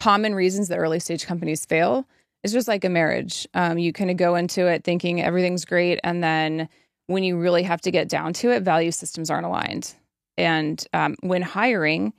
common 0.00 0.34
reasons 0.34 0.66
that 0.66 0.78
early 0.78 0.98
stage 0.98 1.24
companies 1.24 1.64
fail. 1.64 2.04
It's 2.42 2.52
just 2.52 2.66
like 2.66 2.84
a 2.84 2.88
marriage. 2.88 3.46
Um, 3.54 3.78
you 3.78 3.92
kind 3.92 4.10
of 4.10 4.16
go 4.16 4.34
into 4.34 4.66
it 4.66 4.82
thinking 4.82 5.22
everything's 5.22 5.64
great, 5.64 6.00
and 6.02 6.24
then 6.24 6.68
when 7.06 7.22
you 7.22 7.38
really 7.38 7.62
have 7.62 7.80
to 7.82 7.92
get 7.92 8.08
down 8.08 8.32
to 8.34 8.50
it, 8.50 8.64
value 8.64 8.90
systems 8.90 9.30
aren't 9.30 9.46
aligned. 9.46 9.94
And 10.36 10.84
um, 10.92 11.14
when 11.20 11.42
hiring, 11.42 12.14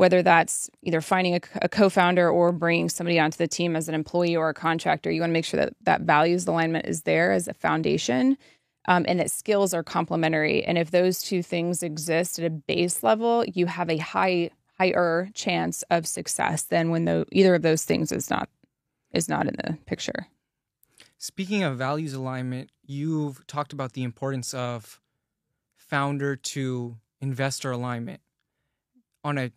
whether 0.00 0.22
that's 0.22 0.70
either 0.82 1.02
finding 1.02 1.34
a, 1.34 1.40
a 1.60 1.68
co-founder 1.68 2.30
or 2.30 2.52
bringing 2.52 2.88
somebody 2.88 3.20
onto 3.20 3.36
the 3.36 3.46
team 3.46 3.76
as 3.76 3.86
an 3.86 3.94
employee 3.94 4.34
or 4.34 4.48
a 4.48 4.54
contractor, 4.54 5.10
you 5.10 5.20
want 5.20 5.28
to 5.28 5.34
make 5.34 5.44
sure 5.44 5.60
that 5.60 5.74
that 5.82 6.00
values 6.00 6.46
alignment 6.46 6.86
is 6.86 7.02
there 7.02 7.32
as 7.32 7.46
a 7.46 7.52
foundation 7.52 8.38
um, 8.88 9.04
and 9.06 9.20
that 9.20 9.30
skills 9.30 9.74
are 9.74 9.82
complementary. 9.82 10.64
And 10.64 10.78
if 10.78 10.90
those 10.90 11.20
two 11.20 11.42
things 11.42 11.82
exist 11.82 12.38
at 12.38 12.46
a 12.46 12.48
base 12.48 13.02
level, 13.02 13.44
you 13.44 13.66
have 13.66 13.90
a 13.90 13.98
high 13.98 14.48
higher 14.78 15.28
chance 15.34 15.82
of 15.90 16.06
success 16.06 16.62
than 16.62 16.88
when 16.88 17.04
the, 17.04 17.26
either 17.30 17.56
of 17.56 17.60
those 17.60 17.84
things 17.84 18.10
is 18.10 18.30
not 18.30 18.48
is 19.12 19.28
not 19.28 19.46
in 19.46 19.54
the 19.62 19.76
picture. 19.84 20.28
Speaking 21.18 21.62
of 21.62 21.76
values 21.76 22.14
alignment, 22.14 22.70
you've 22.86 23.46
talked 23.46 23.74
about 23.74 23.92
the 23.92 24.04
importance 24.04 24.54
of 24.54 24.98
founder 25.76 26.36
to 26.36 26.96
investor 27.20 27.70
alignment 27.70 28.22
on 29.22 29.36
a 29.36 29.50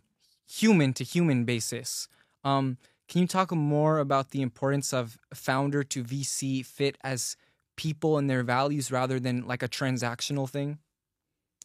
human 0.54 0.94
to 0.94 1.04
human 1.04 1.46
basis. 1.46 2.08
Um, 2.44 2.78
can 3.08 3.22
you 3.22 3.28
talk 3.28 3.52
more 3.52 4.00
about 4.00 4.32
the 4.32 4.42
importance 4.42 4.94
of 4.94 5.18
founder 5.34 5.84
to 5.84 6.04
VC 6.04 6.66
fit 6.66 6.98
as 7.04 7.36
people 7.76 8.18
and 8.18 8.30
their 8.30 8.44
values 8.44 8.92
rather 8.92 9.20
than 9.20 9.48
like 9.48 9.64
a 9.64 9.68
transactional 9.68 10.50
thing? 10.50 10.80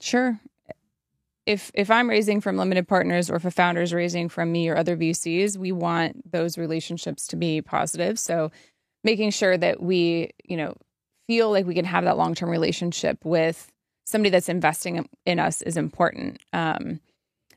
Sure. 0.01 0.41
If 1.47 1.71
if 1.75 1.91
I'm 1.91 2.11
raising 2.11 2.41
from 2.41 2.57
limited 2.57 2.87
partners 2.87 3.31
or 3.31 3.37
if 3.37 3.45
a 3.45 3.51
founder 3.51 3.81
is 3.81 3.95
raising 3.95 4.29
from 4.29 4.53
me 4.53 4.69
or 4.69 4.77
other 4.77 4.97
VCs, 4.97 5.57
we 5.57 5.73
want 5.73 6.31
those 6.31 6.59
relationships 6.59 7.27
to 7.29 7.37
be 7.37 7.63
positive. 7.63 8.19
So 8.19 8.51
making 9.03 9.31
sure 9.31 9.57
that 9.57 9.83
we, 9.83 10.31
you 10.45 10.57
know, 10.57 10.77
feel 11.27 11.51
like 11.51 11.67
we 11.67 11.75
can 11.75 11.85
have 11.85 12.05
that 12.05 12.19
long-term 12.19 12.51
relationship 12.51 13.25
with 13.25 13.71
somebody 14.07 14.31
that's 14.31 14.49
investing 14.49 15.09
in 15.25 15.39
us 15.39 15.63
is 15.63 15.77
important. 15.77 16.41
Um, 16.53 17.01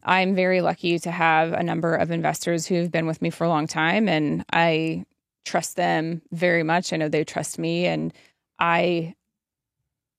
I'm 0.03 0.35
very 0.35 0.61
lucky 0.61 0.99
to 0.99 1.11
have 1.11 1.53
a 1.53 1.63
number 1.63 1.95
of 1.95 2.11
investors 2.11 2.65
who've 2.65 2.91
been 2.91 3.05
with 3.05 3.21
me 3.21 3.29
for 3.29 3.43
a 3.43 3.49
long 3.49 3.67
time, 3.67 4.09
and 4.09 4.43
I 4.51 5.05
trust 5.45 5.75
them 5.75 6.21
very 6.31 6.63
much. 6.63 6.93
I 6.93 6.97
know 6.97 7.09
they 7.09 7.23
trust 7.23 7.59
me, 7.59 7.85
and 7.85 8.13
I, 8.59 9.15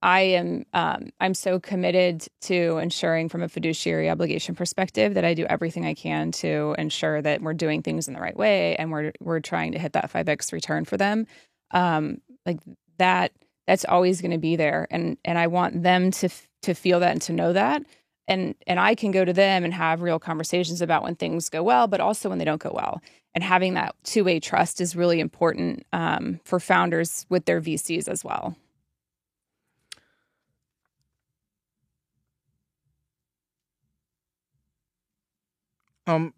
I 0.02 0.20
am, 0.20 0.64
um, 0.72 1.10
I'm 1.20 1.34
so 1.34 1.60
committed 1.60 2.26
to 2.42 2.78
ensuring, 2.78 3.28
from 3.28 3.42
a 3.42 3.48
fiduciary 3.48 4.10
obligation 4.10 4.54
perspective, 4.54 5.14
that 5.14 5.24
I 5.24 5.34
do 5.34 5.46
everything 5.46 5.86
I 5.86 5.94
can 5.94 6.32
to 6.32 6.74
ensure 6.78 7.22
that 7.22 7.40
we're 7.40 7.54
doing 7.54 7.82
things 7.82 8.08
in 8.08 8.14
the 8.14 8.20
right 8.20 8.36
way, 8.36 8.76
and 8.76 8.90
we're 8.90 9.12
we're 9.20 9.40
trying 9.40 9.72
to 9.72 9.78
hit 9.78 9.92
that 9.92 10.10
five 10.10 10.28
x 10.28 10.52
return 10.52 10.84
for 10.84 10.96
them. 10.96 11.26
Um, 11.70 12.20
like 12.46 12.58
that, 12.98 13.32
that's 13.66 13.84
always 13.84 14.20
going 14.20 14.32
to 14.32 14.38
be 14.38 14.56
there, 14.56 14.86
and 14.90 15.16
and 15.24 15.38
I 15.38 15.46
want 15.46 15.82
them 15.82 16.10
to 16.12 16.28
to 16.62 16.74
feel 16.74 17.00
that 17.00 17.12
and 17.12 17.22
to 17.22 17.32
know 17.32 17.52
that 17.52 17.82
and 18.28 18.54
and 18.66 18.78
I 18.78 18.94
can 18.94 19.10
go 19.10 19.24
to 19.24 19.32
them 19.32 19.64
and 19.64 19.74
have 19.74 20.02
real 20.02 20.18
conversations 20.18 20.80
about 20.80 21.02
when 21.02 21.16
things 21.16 21.48
go 21.48 21.62
well, 21.62 21.86
but 21.86 22.00
also 22.00 22.28
when 22.28 22.38
they 22.38 22.44
don't 22.44 22.62
go 22.62 22.72
well. 22.74 23.00
And 23.34 23.42
having 23.42 23.74
that 23.74 23.94
two 24.04 24.24
way 24.24 24.40
trust 24.40 24.80
is 24.80 24.94
really 24.94 25.20
important 25.20 25.86
um, 25.92 26.40
for 26.44 26.60
founders 26.60 27.26
with 27.28 27.46
their 27.46 27.60
VCs 27.60 28.08
as 28.08 28.24
well. 28.24 28.56
Um, 36.06 36.34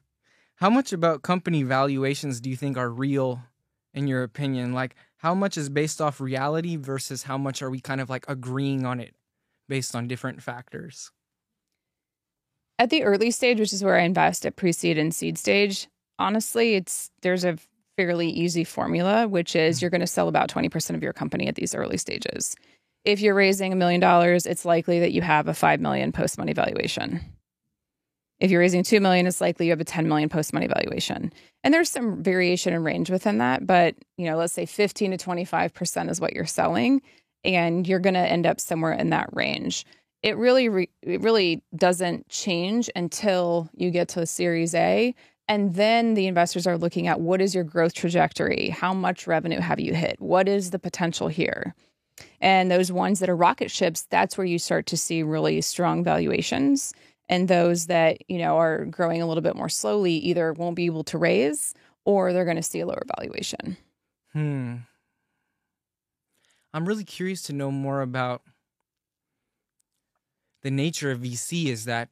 how 0.56 0.70
much 0.70 0.92
about 0.92 1.22
company 1.22 1.62
valuations 1.62 2.40
do 2.40 2.50
you 2.50 2.56
think 2.56 2.76
are 2.76 2.90
real, 2.90 3.42
in 3.94 4.06
your 4.08 4.22
opinion? 4.22 4.72
Like, 4.72 4.96
how 5.18 5.34
much 5.34 5.56
is 5.56 5.68
based 5.68 6.00
off 6.00 6.20
reality 6.20 6.76
versus 6.76 7.24
how 7.24 7.38
much 7.38 7.62
are 7.62 7.70
we 7.70 7.80
kind 7.80 8.00
of 8.00 8.10
like 8.10 8.24
agreeing 8.28 8.84
on 8.84 9.00
it 9.00 9.14
based 9.68 9.94
on 9.94 10.08
different 10.08 10.42
factors? 10.42 11.12
At 12.82 12.90
the 12.90 13.04
early 13.04 13.30
stage, 13.30 13.60
which 13.60 13.72
is 13.72 13.84
where 13.84 13.96
I 13.96 14.02
invest 14.02 14.44
at 14.44 14.56
pre-seed 14.56 14.98
and 14.98 15.14
seed 15.14 15.38
stage, 15.38 15.86
honestly, 16.18 16.74
it's 16.74 17.12
there's 17.22 17.44
a 17.44 17.56
fairly 17.96 18.28
easy 18.28 18.64
formula, 18.64 19.28
which 19.28 19.54
is 19.54 19.78
mm. 19.78 19.82
you're 19.82 19.90
going 19.90 20.00
to 20.00 20.06
sell 20.06 20.26
about 20.26 20.50
20% 20.50 20.96
of 20.96 21.02
your 21.02 21.12
company 21.12 21.46
at 21.46 21.54
these 21.54 21.76
early 21.76 21.96
stages. 21.96 22.56
If 23.04 23.20
you're 23.20 23.36
raising 23.36 23.72
a 23.72 23.76
million 23.76 24.00
dollars, 24.00 24.46
it's 24.46 24.64
likely 24.64 24.98
that 24.98 25.12
you 25.12 25.22
have 25.22 25.46
a 25.46 25.54
5 25.54 25.80
million 25.80 26.10
post 26.10 26.38
money 26.38 26.52
valuation. 26.52 27.20
If 28.40 28.50
you're 28.50 28.60
raising 28.60 28.82
2 28.82 28.98
million, 28.98 29.28
it's 29.28 29.40
likely 29.40 29.66
you 29.66 29.72
have 29.72 29.80
a 29.80 29.84
10 29.84 30.08
million 30.08 30.28
post 30.28 30.52
money 30.52 30.66
valuation. 30.66 31.32
And 31.62 31.72
there's 31.72 31.88
some 31.88 32.20
variation 32.20 32.74
and 32.74 32.84
range 32.84 33.10
within 33.10 33.38
that, 33.38 33.64
but 33.64 33.94
you 34.16 34.26
know, 34.26 34.36
let's 34.36 34.54
say 34.54 34.66
15 34.66 35.12
to 35.12 35.16
25% 35.16 36.10
is 36.10 36.20
what 36.20 36.32
you're 36.32 36.46
selling 36.46 37.00
and 37.44 37.86
you're 37.86 38.00
going 38.00 38.14
to 38.14 38.20
end 38.20 38.44
up 38.44 38.58
somewhere 38.58 38.92
in 38.92 39.10
that 39.10 39.28
range 39.32 39.86
it 40.22 40.36
really 40.36 40.68
re- 40.68 40.90
it 41.02 41.20
really 41.20 41.62
doesn't 41.74 42.28
change 42.28 42.88
until 42.94 43.68
you 43.74 43.90
get 43.90 44.08
to 44.08 44.26
Series 44.26 44.74
A. 44.74 45.14
And 45.48 45.74
then 45.74 46.14
the 46.14 46.28
investors 46.28 46.66
are 46.66 46.78
looking 46.78 47.08
at 47.08 47.20
what 47.20 47.40
is 47.40 47.54
your 47.54 47.64
growth 47.64 47.94
trajectory? 47.94 48.68
How 48.68 48.94
much 48.94 49.26
revenue 49.26 49.60
have 49.60 49.80
you 49.80 49.92
hit? 49.92 50.20
What 50.20 50.48
is 50.48 50.70
the 50.70 50.78
potential 50.78 51.28
here? 51.28 51.74
And 52.40 52.70
those 52.70 52.92
ones 52.92 53.18
that 53.20 53.28
are 53.28 53.36
rocket 53.36 53.70
ships, 53.70 54.06
that's 54.08 54.38
where 54.38 54.46
you 54.46 54.58
start 54.58 54.86
to 54.86 54.96
see 54.96 55.22
really 55.22 55.60
strong 55.60 56.04
valuations. 56.04 56.92
And 57.28 57.48
those 57.48 57.86
that, 57.86 58.18
you 58.30 58.38
know, 58.38 58.56
are 58.56 58.84
growing 58.84 59.20
a 59.20 59.26
little 59.26 59.42
bit 59.42 59.56
more 59.56 59.68
slowly 59.68 60.14
either 60.14 60.52
won't 60.52 60.76
be 60.76 60.86
able 60.86 61.04
to 61.04 61.18
raise 61.18 61.74
or 62.04 62.32
they're 62.32 62.44
going 62.44 62.56
to 62.56 62.62
see 62.62 62.80
a 62.80 62.86
lower 62.86 63.02
valuation. 63.16 63.76
Hmm. 64.32 64.76
I'm 66.74 66.86
really 66.86 67.04
curious 67.04 67.42
to 67.44 67.52
know 67.52 67.70
more 67.70 68.00
about 68.00 68.42
the 70.62 70.70
nature 70.70 71.10
of 71.10 71.20
VC 71.20 71.66
is 71.66 71.84
that 71.84 72.10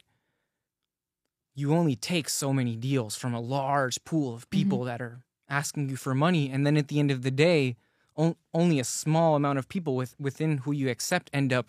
you 1.53 1.73
only 1.73 1.95
take 1.95 2.29
so 2.29 2.53
many 2.53 2.75
deals 2.75 3.15
from 3.15 3.33
a 3.33 3.39
large 3.39 4.03
pool 4.03 4.33
of 4.33 4.49
people 4.49 4.79
mm-hmm. 4.79 4.87
that 4.87 5.01
are 5.01 5.21
asking 5.49 5.89
you 5.89 5.95
for 5.97 6.15
money 6.15 6.49
and 6.49 6.65
then 6.65 6.77
at 6.77 6.87
the 6.87 6.99
end 6.99 7.11
of 7.11 7.23
the 7.23 7.31
day 7.31 7.75
on, 8.15 8.35
only 8.53 8.79
a 8.79 8.83
small 8.83 9.35
amount 9.35 9.59
of 9.59 9.67
people 9.67 9.95
with, 9.95 10.15
within 10.19 10.59
who 10.59 10.71
you 10.71 10.89
accept 10.89 11.29
end 11.33 11.51
up 11.51 11.67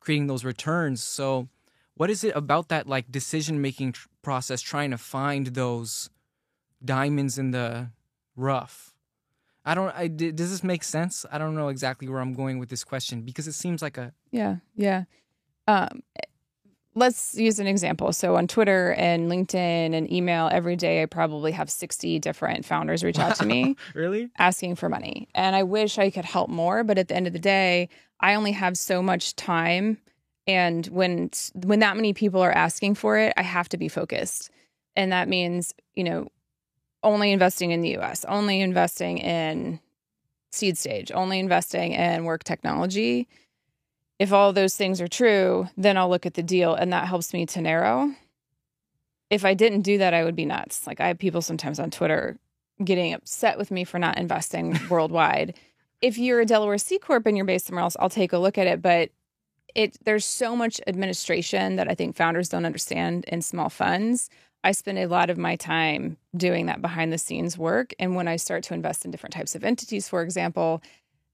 creating 0.00 0.26
those 0.26 0.44
returns. 0.44 1.02
So 1.02 1.48
what 1.94 2.10
is 2.10 2.24
it 2.24 2.34
about 2.34 2.68
that 2.68 2.86
like 2.86 3.12
decision 3.12 3.60
making 3.60 3.92
tr- 3.92 4.08
process 4.22 4.60
trying 4.60 4.90
to 4.90 4.98
find 4.98 5.48
those 5.48 6.10
diamonds 6.84 7.38
in 7.38 7.50
the 7.50 7.90
rough? 8.36 8.94
I 9.64 9.74
don't 9.74 9.94
I, 9.94 10.08
does 10.08 10.50
this 10.50 10.64
make 10.64 10.82
sense? 10.82 11.26
I 11.30 11.36
don't 11.36 11.54
know 11.54 11.68
exactly 11.68 12.08
where 12.08 12.20
i'm 12.20 12.32
going 12.32 12.58
with 12.58 12.70
this 12.70 12.82
question 12.82 13.20
because 13.20 13.46
it 13.46 13.52
seems 13.52 13.82
like 13.82 13.98
a 13.98 14.14
yeah 14.32 14.56
yeah 14.74 15.04
um, 15.70 16.02
let's 16.94 17.34
use 17.36 17.58
an 17.58 17.66
example. 17.66 18.12
So 18.12 18.36
on 18.36 18.46
Twitter 18.46 18.92
and 18.94 19.30
LinkedIn 19.30 19.94
and 19.94 20.12
email 20.12 20.48
every 20.50 20.76
day, 20.76 21.02
I 21.02 21.06
probably 21.06 21.52
have 21.52 21.70
60 21.70 22.18
different 22.18 22.64
founders 22.64 23.04
reach 23.04 23.18
out 23.18 23.36
to 23.36 23.46
me. 23.46 23.76
really? 23.94 24.30
Asking 24.38 24.74
for 24.74 24.88
money. 24.88 25.28
And 25.34 25.54
I 25.54 25.62
wish 25.62 25.98
I 25.98 26.10
could 26.10 26.24
help 26.24 26.50
more, 26.50 26.84
but 26.84 26.98
at 26.98 27.08
the 27.08 27.16
end 27.16 27.26
of 27.26 27.32
the 27.32 27.38
day, 27.38 27.88
I 28.20 28.34
only 28.34 28.52
have 28.52 28.76
so 28.76 29.02
much 29.02 29.36
time. 29.36 29.98
And 30.46 30.86
when 30.86 31.30
when 31.54 31.78
that 31.80 31.96
many 31.96 32.12
people 32.12 32.40
are 32.40 32.52
asking 32.52 32.96
for 32.96 33.18
it, 33.18 33.32
I 33.36 33.42
have 33.42 33.68
to 33.70 33.76
be 33.76 33.88
focused. 33.88 34.50
And 34.96 35.12
that 35.12 35.28
means, 35.28 35.74
you 35.94 36.04
know, 36.04 36.28
only 37.02 37.30
investing 37.30 37.70
in 37.70 37.82
the 37.82 37.96
US, 37.98 38.24
only 38.24 38.60
investing 38.60 39.18
in 39.18 39.80
seed 40.50 40.76
stage, 40.76 41.12
only 41.14 41.38
investing 41.38 41.92
in 41.92 42.24
work 42.24 42.42
technology 42.42 43.28
if 44.20 44.34
all 44.34 44.52
those 44.52 44.76
things 44.76 45.00
are 45.00 45.08
true, 45.08 45.66
then 45.78 45.96
I'll 45.96 46.10
look 46.10 46.26
at 46.26 46.34
the 46.34 46.42
deal 46.42 46.74
and 46.74 46.92
that 46.92 47.08
helps 47.08 47.32
me 47.32 47.46
to 47.46 47.60
narrow. 47.62 48.14
If 49.30 49.46
I 49.46 49.54
didn't 49.54 49.80
do 49.80 49.96
that, 49.96 50.12
I 50.12 50.24
would 50.24 50.36
be 50.36 50.44
nuts. 50.44 50.86
Like 50.86 51.00
I 51.00 51.08
have 51.08 51.18
people 51.18 51.40
sometimes 51.40 51.80
on 51.80 51.90
Twitter 51.90 52.36
getting 52.84 53.14
upset 53.14 53.56
with 53.56 53.70
me 53.70 53.82
for 53.82 53.98
not 53.98 54.18
investing 54.18 54.78
worldwide. 54.90 55.54
If 56.02 56.18
you're 56.18 56.40
a 56.40 56.46
Delaware 56.46 56.76
C 56.76 56.98
corp 56.98 57.26
and 57.26 57.34
you're 57.34 57.46
based 57.46 57.66
somewhere 57.66 57.82
else, 57.82 57.96
I'll 57.98 58.10
take 58.10 58.34
a 58.34 58.38
look 58.38 58.58
at 58.58 58.66
it, 58.66 58.82
but 58.82 59.10
it 59.74 59.96
there's 60.04 60.26
so 60.26 60.54
much 60.54 60.82
administration 60.86 61.76
that 61.76 61.88
I 61.88 61.94
think 61.94 62.14
founders 62.14 62.50
don't 62.50 62.66
understand 62.66 63.24
in 63.24 63.40
small 63.40 63.70
funds. 63.70 64.28
I 64.62 64.72
spend 64.72 64.98
a 64.98 65.06
lot 65.06 65.30
of 65.30 65.38
my 65.38 65.56
time 65.56 66.18
doing 66.36 66.66
that 66.66 66.82
behind 66.82 67.10
the 67.10 67.18
scenes 67.18 67.56
work 67.56 67.94
and 67.98 68.16
when 68.16 68.28
I 68.28 68.36
start 68.36 68.64
to 68.64 68.74
invest 68.74 69.06
in 69.06 69.10
different 69.10 69.32
types 69.32 69.54
of 69.54 69.64
entities, 69.64 70.10
for 70.10 70.22
example, 70.22 70.82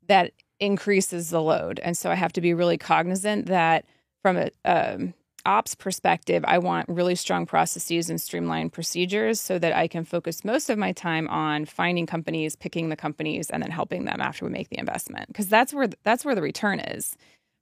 that 0.07 0.31
increases 0.61 1.31
the 1.31 1.43
load. 1.43 1.79
And 1.81 1.97
so 1.97 2.11
I 2.11 2.15
have 2.15 2.33
to 2.35 2.41
be 2.41 2.55
really 2.55 2.79
cognizant 2.79 3.47
that 3.47 3.85
from 4.23 4.37
a, 4.37 4.51
um, 4.65 5.15
ops 5.45 5.75
perspective, 5.77 6.45
I 6.49 6.59
want 6.59 6.89
really 6.89 7.15
strong 7.15 7.47
processes 7.47 8.11
and 8.11 8.21
streamlined 8.21 8.73
procedures 8.73 9.41
so 9.41 9.59
that 9.61 9.73
I 9.77 9.87
can 9.87 10.05
focus 10.05 10.45
most 10.45 10.69
of 10.71 10.77
my 10.79 10.91
time 10.93 11.29
on 11.29 11.67
finding 11.67 12.05
companies, 12.07 12.57
picking 12.57 12.89
the 12.89 12.97
companies, 12.97 13.49
and 13.51 13.63
then 13.63 13.71
helping 13.71 14.07
them 14.07 14.21
after 14.21 14.45
we 14.45 14.51
make 14.51 14.71
the 14.71 14.79
investment. 14.79 15.29
Because 15.29 15.49
that's 15.49 15.73
where 15.73 15.89
that's 16.03 16.25
where 16.25 16.35
the 16.35 16.43
return 16.43 16.81
is. 16.81 17.17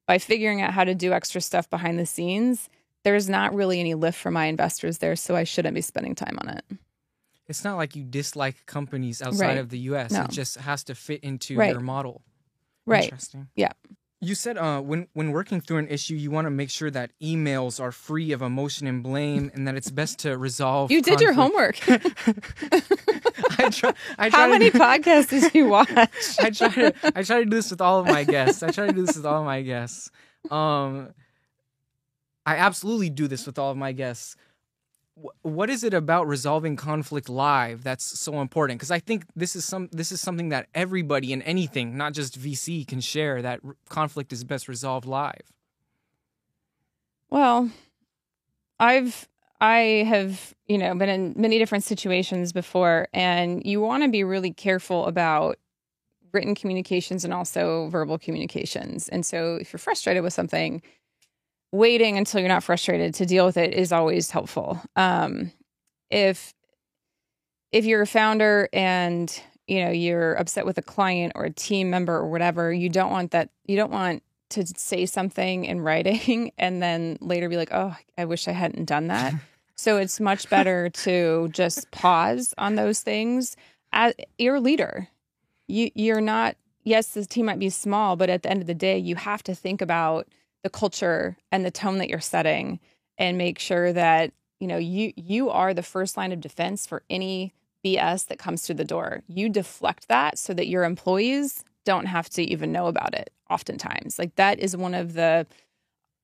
By 0.06 0.18
figuring 0.18 0.62
out 0.62 0.72
how 0.72 0.84
to 0.84 0.94
do 0.94 1.12
extra 1.12 1.40
stuff 1.40 1.68
behind 1.68 1.98
the 1.98 2.06
scenes, 2.06 2.68
there's 3.04 3.28
not 3.28 3.54
really 3.54 3.80
any 3.80 3.94
lift 3.94 4.18
for 4.18 4.30
my 4.30 4.46
investors 4.46 4.98
there, 4.98 5.16
so 5.16 5.36
I 5.36 5.44
shouldn't 5.44 5.74
be 5.74 5.80
spending 5.82 6.14
time 6.14 6.38
on 6.40 6.48
it. 6.56 6.64
It's 7.48 7.64
not 7.64 7.76
like 7.76 7.94
you 7.94 8.04
dislike 8.04 8.64
companies 8.64 9.20
outside 9.20 9.46
Right. 9.46 9.58
of 9.58 9.68
the 9.68 9.78
U.S. 9.80 10.12
No. 10.12 10.22
It 10.22 10.30
just 10.30 10.56
has 10.56 10.84
to 10.84 10.94
fit 10.94 11.20
into 11.22 11.56
Right. 11.58 11.72
your 11.72 11.80
model. 11.80 12.22
Right. 12.86 13.04
Interesting. 13.04 13.48
Yeah. 13.56 13.72
You 14.20 14.34
said 14.34 14.56
uh, 14.56 14.80
when 14.80 15.08
when 15.12 15.32
working 15.32 15.60
through 15.60 15.78
an 15.78 15.88
issue, 15.88 16.14
you 16.14 16.30
want 16.30 16.46
to 16.46 16.50
make 16.50 16.70
sure 16.70 16.90
that 16.90 17.10
emails 17.22 17.78
are 17.78 17.92
free 17.92 18.32
of 18.32 18.40
emotion 18.40 18.86
and 18.86 19.02
blame, 19.02 19.50
and 19.52 19.68
that 19.68 19.74
it's 19.74 19.90
best 19.90 20.20
to 20.20 20.38
resolve. 20.38 20.90
You 20.90 21.02
did 21.02 21.20
your 21.20 21.34
homework. 21.34 21.78
I 23.58 23.68
try. 23.70 23.92
I 24.18 24.30
try 24.30 24.38
How 24.38 24.48
many 24.48 24.70
do- 24.70 24.78
podcasts 24.86 25.28
did 25.28 25.54
you 25.54 25.66
watch? 25.68 25.90
I 26.38 26.50
try 26.50 26.68
to 26.68 26.94
I 27.14 27.22
try 27.22 27.40
to 27.40 27.44
do 27.44 27.50
this 27.56 27.70
with 27.70 27.82
all 27.82 28.00
of 28.00 28.06
my 28.06 28.24
guests. 28.24 28.62
I 28.62 28.70
try 28.70 28.86
to 28.86 28.92
do 28.94 29.04
this 29.04 29.16
with 29.16 29.26
all 29.26 29.40
of 29.40 29.44
my 29.44 29.60
guests. 29.60 30.10
Um, 30.50 31.12
I 32.46 32.56
absolutely 32.56 33.10
do 33.10 33.28
this 33.28 33.46
with 33.46 33.58
all 33.58 33.70
of 33.70 33.76
my 33.76 33.92
guests. 33.92 34.36
Wh- 35.16 35.44
What 35.47 35.71
is 35.71 35.85
it 35.85 35.94
about 35.94 36.26
resolving 36.26 36.76
conflict 36.76 37.28
live 37.28 37.83
that's 37.85 38.04
so 38.18 38.40
important? 38.40 38.78
Because 38.78 38.90
I 38.90 38.99
think 38.99 39.25
this 39.37 39.54
is 39.56 39.64
some 39.64 39.88
this 39.92 40.12
is 40.12 40.21
something 40.21 40.49
that 40.50 40.68
everybody 40.75 41.33
in 41.33 41.42
anything, 41.42 41.97
not 41.97 42.12
just 42.12 42.38
VC, 42.38 42.85
can 42.87 43.00
share. 43.00 43.42
That 43.42 43.61
r- 43.64 43.76
conflict 43.88 44.33
is 44.33 44.44
best 44.44 44.68
resolved 44.68 45.06
live. 45.06 45.52
Well, 47.30 47.71
I've 48.78 49.28
I 49.61 50.04
have, 50.09 50.54
you 50.66 50.76
know, 50.78 50.94
been 50.94 51.09
in 51.09 51.35
many 51.37 51.59
different 51.59 51.85
situations 51.85 52.52
before 52.52 53.09
and 53.14 53.64
you 53.64 53.80
want 53.80 54.02
to 54.02 54.11
be 54.11 54.25
really 54.25 54.52
careful 54.52 55.06
about 55.06 55.59
written 56.33 56.54
communications 56.54 57.25
and 57.25 57.33
also 57.33 57.88
verbal 57.88 58.18
communications. 58.18 59.09
And 59.09 59.25
so 59.25 59.54
if 59.56 59.73
you're 59.73 59.78
frustrated 59.78 60.23
with 60.23 60.33
something, 60.33 60.83
waiting 61.75 62.16
until 62.16 62.40
you're 62.40 62.49
not 62.49 62.62
frustrated 62.62 63.14
to 63.14 63.26
deal 63.26 63.45
with 63.45 63.57
it 63.57 63.75
is 63.75 63.93
always 63.93 64.31
helpful. 64.31 64.81
Um 64.97 65.52
if 66.11 66.54
if 67.73 67.85
you're 67.85 68.02
a 68.02 68.07
founder 68.07 68.69
and 68.73 69.43
you 69.66 69.85
know 69.85 69.90
you're 69.90 70.35
upset 70.35 70.64
with 70.64 70.78
a 70.78 70.83
client 70.83 71.33
or 71.35 71.45
a 71.45 71.50
team 71.50 71.90
member 71.90 72.14
or 72.14 72.28
whatever, 72.31 72.73
you 72.73 72.88
don't 72.88 73.11
want 73.11 73.33
that 73.33 73.50
you 73.64 73.76
don't 73.76 73.90
want 73.90 74.23
to 74.50 74.64
say 74.76 75.04
something 75.04 75.64
in 75.64 75.81
writing 75.81 76.52
and 76.59 76.83
then 76.83 77.19
later 77.21 77.49
be 77.49 77.57
like, 77.57 77.73
oh, 77.73 77.97
I 78.16 78.25
wish 78.25 78.47
I 78.47 78.52
hadn't 78.52 78.85
done 78.85 79.09
that. 79.09 79.35
so 79.75 79.97
it's 79.97 80.21
much 80.21 80.49
better 80.49 80.88
to 80.90 81.49
just 81.52 81.90
pause 81.90 82.54
on 82.57 82.76
those 82.76 83.00
things. 83.00 83.57
As 83.93 84.14
you're 84.38 84.61
leader, 84.61 85.09
you 85.66 85.90
you're 85.95 86.21
not. 86.21 86.57
Yes, 86.87 87.09
the 87.09 87.25
team 87.25 87.47
might 87.47 87.59
be 87.59 87.71
small, 87.71 88.14
but 88.14 88.28
at 88.28 88.43
the 88.43 88.50
end 88.50 88.61
of 88.61 88.66
the 88.66 88.75
day, 88.75 88.99
you 88.99 89.16
have 89.16 89.43
to 89.45 89.54
think 89.54 89.81
about 89.81 90.28
the 90.64 90.71
culture 90.71 91.37
and 91.52 91.64
the 91.64 91.71
tone 91.71 91.99
that 91.99 92.09
you're 92.09 92.18
setting, 92.18 92.80
and 93.16 93.38
make 93.38 93.61
sure 93.61 93.92
that 93.92 94.33
you 94.59 94.66
know 94.66 94.78
you 94.78 95.12
you 95.14 95.50
are 95.50 95.73
the 95.73 95.83
first 95.85 96.16
line 96.16 96.33
of 96.33 96.40
defense 96.40 96.87
for 96.87 97.04
any 97.09 97.54
BS 97.85 98.26
that 98.26 98.38
comes 98.40 98.62
through 98.66 98.76
the 98.76 98.85
door. 98.85 99.23
You 99.28 99.49
deflect 99.49 100.09
that 100.09 100.38
so 100.38 100.52
that 100.54 100.66
your 100.66 100.83
employees 100.85 101.62
don't 101.85 102.06
have 102.06 102.28
to 102.30 102.42
even 102.42 102.73
know 102.73 102.87
about 102.87 103.14
it 103.14 103.30
oftentimes. 103.50 104.18
Like 104.18 104.35
that 104.37 104.59
is 104.59 104.76
one 104.76 104.94
of 104.94 105.12
the 105.12 105.47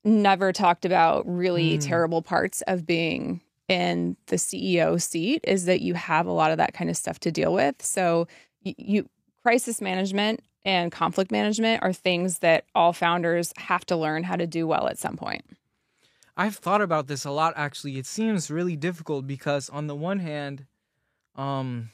never 0.04 0.52
talked 0.52 0.86
about 0.86 1.28
really 1.28 1.76
Mm. 1.76 1.86
terrible 1.86 2.22
parts 2.22 2.62
of 2.62 2.86
being 2.86 3.42
in 3.68 4.16
the 4.26 4.36
CEO 4.36 5.00
seat 5.00 5.44
is 5.46 5.66
that 5.66 5.82
you 5.82 5.92
have 5.94 6.26
a 6.26 6.32
lot 6.32 6.50
of 6.50 6.56
that 6.56 6.72
kind 6.72 6.88
of 6.88 6.96
stuff 6.96 7.20
to 7.20 7.30
deal 7.30 7.52
with. 7.52 7.80
So 7.84 8.26
you, 8.62 8.74
you 8.78 9.08
crisis 9.42 9.80
management 9.82 10.40
and 10.64 10.92
conflict 10.92 11.30
management 11.30 11.82
are 11.82 11.92
things 11.92 12.38
that 12.40 12.64
all 12.74 12.92
founders 12.92 13.52
have 13.56 13.84
to 13.86 13.96
learn 13.96 14.24
how 14.24 14.36
to 14.36 14.46
do 14.46 14.66
well 14.66 14.88
at 14.88 14.98
some 14.98 15.16
point. 15.16 15.44
I've 16.36 16.56
thought 16.56 16.80
about 16.80 17.06
this 17.06 17.24
a 17.24 17.30
lot 17.30 17.54
actually. 17.56 17.98
It 17.98 18.06
seems 18.06 18.50
really 18.50 18.76
difficult 18.76 19.26
because 19.26 19.68
on 19.70 19.86
the 19.86 19.94
one 19.94 20.18
hand, 20.20 20.66
um 21.36 21.90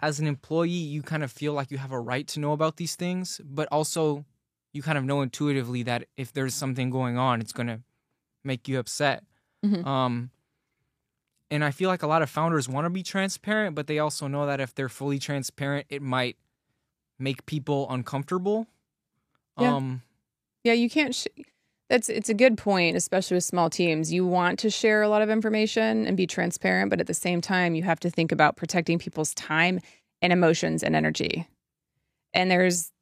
as 0.00 0.20
an 0.20 0.28
employee, 0.28 0.68
you 0.68 1.02
kind 1.02 1.24
of 1.24 1.32
feel 1.32 1.54
like 1.54 1.72
you 1.72 1.78
have 1.78 1.90
a 1.90 1.98
right 2.00 2.26
to 2.28 2.38
know 2.40 2.52
about 2.52 2.76
these 2.76 2.94
things, 2.94 3.40
but 3.44 3.66
also 3.72 4.24
you 4.72 4.80
kind 4.82 4.96
of 4.96 5.04
know 5.04 5.22
intuitively 5.22 5.82
that 5.82 6.04
if 6.16 6.32
there's 6.32 6.54
something 6.54 6.88
going 6.90 7.18
on, 7.18 7.40
it's 7.40 7.52
going 7.52 7.66
to 7.66 7.80
make 8.44 8.68
you 8.68 8.78
upset. 8.78 9.24
Mhm. 9.64 9.84
Um 9.86 10.30
and 11.50 11.64
I 11.64 11.70
feel 11.70 11.88
like 11.88 12.02
a 12.02 12.06
lot 12.06 12.22
of 12.22 12.28
founders 12.28 12.68
want 12.68 12.84
to 12.84 12.90
be 12.90 13.02
transparent, 13.02 13.74
but 13.74 13.86
they 13.86 13.98
also 13.98 14.26
know 14.28 14.46
that 14.46 14.60
if 14.60 14.74
they're 14.74 14.88
fully 14.90 15.18
transparent, 15.18 15.86
it 15.88 16.02
might 16.02 16.36
make 17.18 17.46
people 17.46 17.86
uncomfortable. 17.90 18.66
Yeah. 19.58 19.76
Um 19.76 20.02
Yeah, 20.64 20.74
you 20.74 20.88
can't. 20.90 21.14
Sh- 21.14 21.26
that's 21.88 22.08
it's 22.08 22.28
a 22.28 22.34
good 22.34 22.58
point, 22.58 22.96
especially 22.96 23.36
with 23.36 23.44
small 23.44 23.70
teams. 23.70 24.12
You 24.12 24.26
want 24.26 24.58
to 24.60 24.70
share 24.70 25.02
a 25.02 25.08
lot 25.08 25.22
of 25.22 25.30
information 25.30 26.06
and 26.06 26.16
be 26.16 26.26
transparent, 26.26 26.90
but 26.90 27.00
at 27.00 27.06
the 27.06 27.14
same 27.14 27.40
time, 27.40 27.74
you 27.74 27.82
have 27.82 28.00
to 28.00 28.10
think 28.10 28.30
about 28.30 28.56
protecting 28.56 28.98
people's 28.98 29.34
time 29.34 29.80
and 30.20 30.32
emotions 30.32 30.82
and 30.82 30.94
energy. 30.94 31.48
And 32.34 32.50
there's 32.50 32.92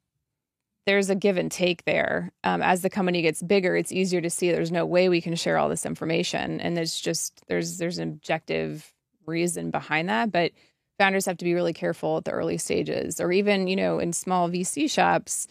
there's 0.85 1.09
a 1.09 1.15
give 1.15 1.35
and 1.35 1.51
take 1.51 1.83
there. 1.83 2.31
Um, 2.45 2.61
as 2.61 2.81
the 2.81 2.89
company 2.89 3.21
gets 3.21 3.43
bigger, 3.43 3.75
it's 3.75 3.91
easier 3.91 4.21
to 4.21 4.29
see 4.29 4.51
there's 4.51 4.71
no 4.71 4.85
way 4.85 5.09
we 5.09 5.19
can 5.19 5.35
share 5.35 5.57
all 5.57 5.67
this 5.67 5.85
information, 5.85 6.61
and 6.61 6.77
there's 6.77 6.97
just 6.97 7.41
there's 7.47 7.77
there's 7.77 7.97
an 7.97 8.07
objective 8.07 8.93
reason 9.25 9.69
behind 9.69 10.07
that, 10.07 10.31
but 10.31 10.53
founders 10.97 11.25
have 11.25 11.37
to 11.37 11.45
be 11.45 11.53
really 11.53 11.73
careful 11.73 12.17
at 12.17 12.25
the 12.25 12.31
early 12.31 12.57
stages 12.57 13.21
or 13.21 13.31
even 13.31 13.67
you 13.67 13.75
know 13.75 13.99
in 13.99 14.13
small 14.13 14.49
vc 14.49 14.89
shops 14.89 15.47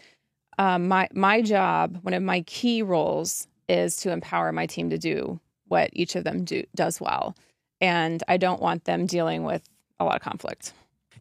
um, 0.58 0.88
my 0.88 1.08
my 1.12 1.42
job, 1.42 1.98
one 2.02 2.14
of 2.14 2.22
my 2.22 2.42
key 2.42 2.82
roles, 2.82 3.46
is 3.68 3.96
to 3.96 4.12
empower 4.12 4.52
my 4.52 4.66
team 4.66 4.90
to 4.90 4.98
do 4.98 5.40
what 5.68 5.90
each 5.92 6.16
of 6.16 6.24
them 6.24 6.44
do 6.44 6.64
does 6.74 7.00
well, 7.00 7.36
and 7.80 8.22
I 8.28 8.36
don't 8.36 8.62
want 8.62 8.84
them 8.84 9.06
dealing 9.06 9.44
with 9.44 9.62
a 9.98 10.04
lot 10.04 10.16
of 10.16 10.22
conflict. 10.22 10.72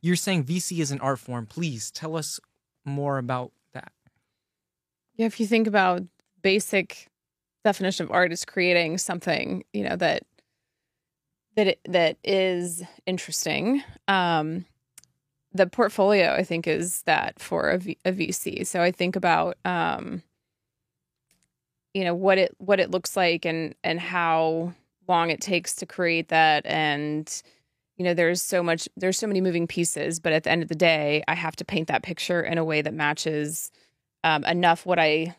you're 0.01 0.15
saying 0.15 0.45
VC 0.45 0.79
is 0.79 0.91
an 0.91 0.99
art 0.99 1.19
form. 1.19 1.45
Please 1.45 1.91
tell 1.91 2.15
us 2.15 2.39
more 2.85 3.17
about 3.17 3.51
that. 3.73 3.91
Yeah, 5.15 5.25
if 5.25 5.39
you 5.39 5.47
think 5.47 5.67
about 5.67 6.03
basic 6.41 7.07
definition 7.63 8.05
of 8.05 8.11
art 8.11 8.31
is 8.31 8.45
creating 8.45 8.97
something 8.99 9.63
you 9.73 9.83
know 9.83 9.95
that 9.95 10.23
that 11.55 11.67
it, 11.67 11.79
that 11.85 12.17
is 12.23 12.83
interesting. 13.05 13.83
Um, 14.07 14.65
the 15.53 15.67
portfolio, 15.67 16.33
I 16.33 16.43
think, 16.43 16.67
is 16.67 17.01
that 17.03 17.39
for 17.39 17.69
a, 17.69 17.77
v, 17.77 17.97
a 18.03 18.11
VC. 18.11 18.67
So 18.67 18.81
I 18.81 18.91
think 18.91 19.15
about 19.15 19.57
um, 19.63 20.21
you 21.95 22.03
know 22.03 22.13
what 22.13 22.37
it 22.37 22.53
what 22.59 22.79
it 22.79 22.91
looks 22.91 23.15
like 23.15 23.45
and 23.45 23.73
and 23.83 23.99
how 23.99 24.73
long 25.07 25.31
it 25.31 25.39
takes 25.39 25.75
to 25.75 25.85
create 25.85 26.27
that 26.27 26.65
and 26.65 27.41
you 27.95 28.03
know 28.03 28.13
there's 28.13 28.41
so 28.41 28.61
much 28.61 28.89
there's 28.97 29.17
so 29.17 29.27
many 29.27 29.39
moving 29.39 29.65
pieces 29.65 30.19
but 30.19 30.33
at 30.33 30.43
the 30.43 30.51
end 30.51 30.61
of 30.61 30.67
the 30.67 30.75
day 30.75 31.23
i 31.29 31.33
have 31.33 31.55
to 31.55 31.63
paint 31.63 31.87
that 31.87 32.03
picture 32.03 32.41
in 32.41 32.57
a 32.57 32.65
way 32.65 32.81
that 32.81 32.93
matches 32.93 33.71
um, 34.25 34.43
enough 34.43 34.85
what 34.85 34.99
i 34.99 35.33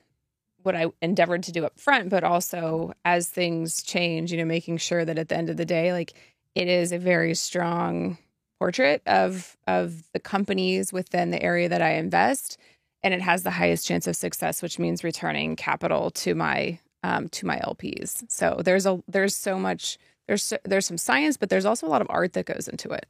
what 0.66 0.76
i 0.76 0.86
endeavored 1.00 1.42
to 1.42 1.52
do 1.52 1.64
up 1.64 1.78
front 1.78 2.08
but 2.08 2.24
also 2.24 2.92
as 3.04 3.28
things 3.28 3.82
change 3.82 4.32
you 4.32 4.38
know 4.38 4.44
making 4.44 4.76
sure 4.76 5.04
that 5.04 5.18
at 5.18 5.28
the 5.28 5.36
end 5.36 5.48
of 5.48 5.56
the 5.56 5.64
day 5.64 5.92
like 5.92 6.12
it 6.54 6.68
is 6.68 6.92
a 6.92 6.98
very 6.98 7.34
strong 7.34 8.18
portrait 8.58 9.02
of 9.06 9.56
of 9.66 10.02
the 10.12 10.18
companies 10.18 10.92
within 10.92 11.30
the 11.30 11.42
area 11.42 11.68
that 11.68 11.82
i 11.82 11.92
invest 11.92 12.58
and 13.02 13.14
it 13.14 13.22
has 13.22 13.42
the 13.42 13.50
highest 13.50 13.86
chance 13.86 14.06
of 14.06 14.16
success 14.16 14.62
which 14.62 14.78
means 14.78 15.04
returning 15.04 15.56
capital 15.56 16.10
to 16.10 16.34
my 16.34 16.78
um, 17.02 17.28
to 17.28 17.46
my 17.46 17.58
lps 17.60 18.24
so 18.28 18.60
there's 18.64 18.84
a 18.86 19.02
there's 19.06 19.36
so 19.36 19.58
much 19.58 19.96
there's 20.26 20.52
there's 20.64 20.86
some 20.86 20.98
science 20.98 21.36
but 21.36 21.48
there's 21.48 21.64
also 21.64 21.86
a 21.86 21.88
lot 21.88 22.00
of 22.00 22.06
art 22.10 22.32
that 22.32 22.46
goes 22.46 22.66
into 22.66 22.90
it 22.90 23.06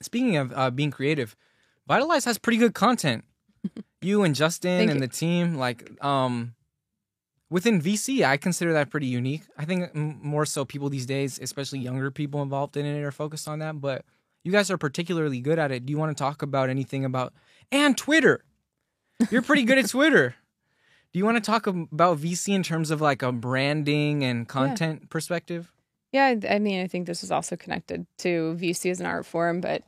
Speaking 0.00 0.36
of 0.36 0.52
uh, 0.54 0.70
being 0.70 0.90
creative, 0.90 1.36
Vitalize 1.86 2.24
has 2.24 2.38
pretty 2.38 2.58
good 2.58 2.74
content. 2.74 3.24
You 4.00 4.22
and 4.22 4.34
Justin 4.34 4.78
Thank 4.78 4.90
and 4.90 5.00
you. 5.00 5.06
the 5.06 5.12
team, 5.12 5.56
like, 5.56 6.02
um, 6.04 6.54
within 7.50 7.80
VC, 7.80 8.24
I 8.24 8.36
consider 8.36 8.72
that 8.74 8.90
pretty 8.90 9.06
unique. 9.06 9.42
I 9.56 9.64
think 9.64 9.94
more 9.94 10.46
so 10.46 10.64
people 10.64 10.88
these 10.88 11.06
days, 11.06 11.38
especially 11.40 11.80
younger 11.80 12.10
people 12.10 12.42
involved 12.42 12.76
in 12.76 12.86
it, 12.86 13.02
are 13.02 13.10
focused 13.10 13.48
on 13.48 13.58
that. 13.60 13.80
But 13.80 14.04
you 14.44 14.52
guys 14.52 14.70
are 14.70 14.78
particularly 14.78 15.40
good 15.40 15.58
at 15.58 15.70
it. 15.70 15.86
Do 15.86 15.90
you 15.90 15.98
want 15.98 16.16
to 16.16 16.20
talk 16.22 16.42
about 16.42 16.70
anything 16.70 17.04
about 17.04 17.32
and 17.72 17.96
Twitter? 17.96 18.44
You're 19.30 19.42
pretty 19.42 19.64
good 19.64 19.78
at 19.78 19.88
Twitter. 19.90 20.36
Do 21.12 21.18
you 21.18 21.24
want 21.24 21.36
to 21.36 21.42
talk 21.42 21.66
about 21.66 22.18
VC 22.18 22.54
in 22.54 22.62
terms 22.62 22.90
of 22.90 23.00
like 23.00 23.22
a 23.22 23.32
branding 23.32 24.22
and 24.24 24.46
content 24.46 25.10
perspective? 25.10 25.72
Yeah, 26.12 26.34
I 26.48 26.58
mean, 26.58 26.82
I 26.82 26.86
think 26.86 27.06
this 27.06 27.22
is 27.22 27.30
also 27.30 27.56
connected 27.56 28.06
to 28.18 28.56
VC 28.58 28.90
as 28.90 29.00
an 29.00 29.06
art 29.06 29.26
form, 29.26 29.60
but 29.60 29.82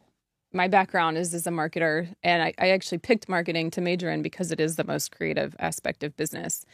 my 0.53 0.69
background 0.69 1.17
is 1.17 1.33
as 1.35 1.47
a 1.47 1.51
marketer, 1.51 2.13
and 2.23 2.43
I, 2.43 2.55
I 2.59 2.71
actually 2.71 2.99
picked 2.99 3.29
marketing 3.29 3.71
to 3.73 3.81
major 3.81 4.11
in 4.11 4.23
because 4.23 4.51
it 4.51 4.61
is 4.61 4.77
the 4.77 4.85
most 4.85 5.15
creative 5.15 5.55
aspect 5.59 6.03
of 6.03 6.17
business. 6.17 6.65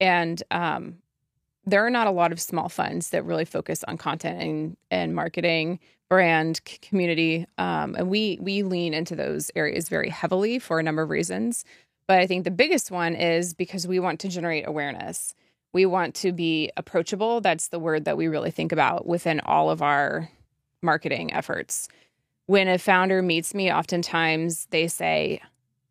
And 0.00 0.42
um, 0.50 0.98
there 1.64 1.84
are 1.84 1.90
not 1.90 2.06
a 2.06 2.12
lot 2.12 2.32
of 2.32 2.40
small 2.40 2.68
funds 2.68 3.10
that 3.10 3.24
really 3.24 3.44
focus 3.44 3.84
on 3.84 3.98
content 3.98 4.40
and, 4.40 4.76
and 4.90 5.14
marketing, 5.14 5.80
brand, 6.08 6.60
c- 6.66 6.78
community, 6.78 7.46
um, 7.58 7.94
and 7.96 8.08
we 8.08 8.38
we 8.40 8.62
lean 8.62 8.94
into 8.94 9.16
those 9.16 9.50
areas 9.56 9.88
very 9.88 10.08
heavily 10.08 10.58
for 10.58 10.78
a 10.78 10.82
number 10.82 11.02
of 11.02 11.10
reasons. 11.10 11.64
But 12.06 12.20
I 12.20 12.26
think 12.26 12.44
the 12.44 12.50
biggest 12.50 12.90
one 12.90 13.14
is 13.14 13.52
because 13.52 13.86
we 13.86 14.00
want 14.00 14.20
to 14.20 14.28
generate 14.28 14.66
awareness. 14.66 15.34
We 15.74 15.84
want 15.84 16.14
to 16.16 16.32
be 16.32 16.70
approachable. 16.76 17.42
That's 17.42 17.68
the 17.68 17.78
word 17.78 18.06
that 18.06 18.16
we 18.16 18.28
really 18.28 18.50
think 18.50 18.72
about 18.72 19.06
within 19.06 19.40
all 19.40 19.68
of 19.68 19.82
our 19.82 20.30
marketing 20.80 21.34
efforts. 21.34 21.88
When 22.48 22.66
a 22.66 22.78
founder 22.78 23.20
meets 23.20 23.52
me, 23.52 23.70
oftentimes 23.70 24.66
they 24.70 24.88
say, 24.88 25.42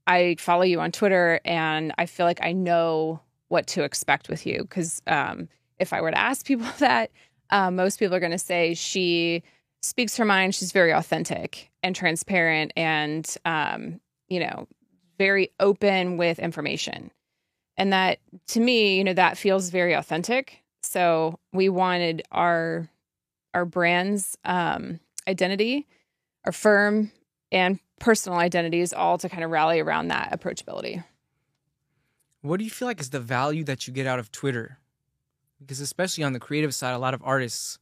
I 0.07 0.37
follow 0.39 0.63
you 0.63 0.79
on 0.79 0.91
Twitter 0.91 1.39
and 1.45 1.93
I 1.99 2.07
feel 2.07 2.25
like 2.25 2.39
I 2.41 2.51
know 2.51 3.19
what 3.49 3.67
to 3.67 3.83
expect 3.83 4.27
with 4.27 4.43
you. 4.47 4.63
Because 4.63 4.99
um, 5.05 5.49
if 5.77 5.93
I 5.93 6.01
were 6.01 6.09
to 6.09 6.17
ask 6.17 6.47
people 6.47 6.67
that, 6.79 7.11
uh, 7.51 7.69
most 7.69 7.99
people 7.99 8.15
are 8.15 8.19
going 8.19 8.31
to 8.31 8.39
say 8.39 8.73
she 8.73 9.43
speaks 9.83 10.17
her 10.17 10.25
mind. 10.25 10.55
She's 10.55 10.71
very 10.71 10.91
authentic 10.91 11.69
and 11.83 11.95
transparent 11.95 12.73
and, 12.75 13.31
um, 13.45 14.01
you 14.27 14.39
know, 14.39 14.67
very 15.19 15.51
open 15.59 16.17
with 16.17 16.39
information. 16.39 17.11
And 17.77 17.93
that 17.93 18.17
to 18.47 18.59
me, 18.59 18.97
you 18.97 19.03
know, 19.03 19.13
that 19.13 19.37
feels 19.37 19.69
very 19.69 19.93
authentic. 19.93 20.63
So 20.81 21.37
we 21.53 21.69
wanted 21.69 22.23
our 22.31 22.89
our 23.53 23.65
brand's 23.65 24.35
um, 24.43 24.99
identity, 25.27 25.87
our 26.47 26.51
firm 26.53 27.11
and 27.51 27.77
personal 27.99 28.39
identities 28.39 28.93
all 28.93 29.17
to 29.17 29.27
kind 29.27 29.43
of 29.43 29.51
rally 29.51 29.81
around 29.81 30.07
that 30.07 30.31
approachability. 30.31 31.03
What 32.41 32.57
do 32.57 32.63
you 32.63 32.69
feel 32.71 32.87
like 32.87 33.01
is 33.01 33.09
the 33.09 33.19
value 33.19 33.65
that 33.65 33.85
you 33.85 33.93
get 33.93 34.07
out 34.07 34.17
of 34.17 34.31
Twitter? 34.31 34.77
Because 35.59 35.81
especially 35.81 36.23
on 36.23 36.31
the 36.31 36.39
creative 36.39 36.73
side, 36.73 36.93
a 36.93 36.99
lot 36.99 37.13
of 37.13 37.21
artists 37.23 37.79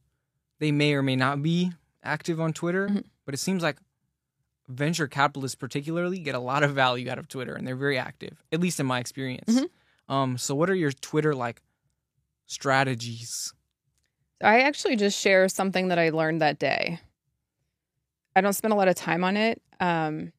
they 0.58 0.72
may 0.72 0.94
or 0.96 1.04
may 1.04 1.16
not 1.16 1.44
be 1.44 1.74
active 2.04 2.42
on 2.42 2.54
Twitter, 2.54 2.88
Mhm. 2.90 3.04
but 3.26 3.36
it 3.36 3.38
seems 3.38 3.62
like 3.62 3.78
venture 4.68 5.08
capitalists 5.08 5.54
particularly 5.56 6.18
get 6.18 6.34
a 6.34 6.40
lot 6.40 6.64
of 6.64 6.74
value 6.74 7.08
out 7.08 7.20
of 7.20 7.28
Twitter 7.28 7.54
and 7.54 7.68
they're 7.68 7.76
very 7.76 8.00
active, 8.00 8.42
at 8.52 8.60
least 8.62 8.80
in 8.80 8.88
my 8.88 9.00
experience. 9.00 9.54
Mhm. 9.54 9.70
Um, 10.10 10.38
so 10.40 10.56
what 10.56 10.72
are 10.72 10.76
your 10.76 10.92
Twitter 10.92 11.36
like 11.36 11.62
strategies? 12.48 13.54
I 14.42 14.62
actually 14.62 14.96
just 14.96 15.20
share 15.20 15.48
something 15.50 15.90
that 15.90 16.00
I 16.00 16.10
learned 16.10 16.42
that 16.42 16.58
day. 16.58 17.00
I 18.36 18.42
don't 18.42 18.54
spend 18.54 18.74
a 18.74 18.78
lot 18.78 18.88
of 18.88 18.96
time 18.96 19.24
on 19.24 19.38
it. 19.38 19.62
Um, 19.80 20.32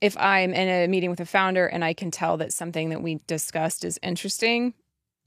if 0.00 0.16
I'm 0.18 0.52
in 0.52 0.68
a 0.68 0.88
meeting 0.88 1.10
with 1.10 1.20
a 1.20 1.26
founder 1.26 1.66
and 1.66 1.84
I 1.84 1.94
can 1.94 2.10
tell 2.10 2.36
that 2.38 2.52
something 2.52 2.88
that 2.88 3.02
we 3.02 3.20
discussed 3.28 3.84
is 3.84 4.00
interesting, 4.02 4.74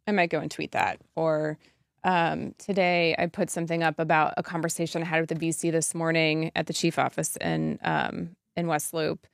I 0.05 0.11
might 0.11 0.29
go 0.29 0.39
and 0.39 0.51
tweet 0.51 0.73
that. 0.73 0.99
Or 1.15 1.57
um, 2.03 2.53
today 2.57 3.15
I 3.17 3.27
put 3.27 3.49
something 3.49 3.83
up 3.83 3.99
about 3.99 4.33
a 4.35 4.43
conversation 4.43 5.01
I 5.01 5.05
had 5.05 5.21
with 5.21 5.29
the 5.29 5.47
VC 5.47 5.71
this 5.71 5.95
morning 5.95 6.51
at 6.55 6.67
the 6.67 6.73
chief 6.73 6.99
office 6.99 7.38
in 7.38 7.79
um, 7.83 8.35
in 8.57 8.67
West 8.67 8.93
Loop 8.93 9.27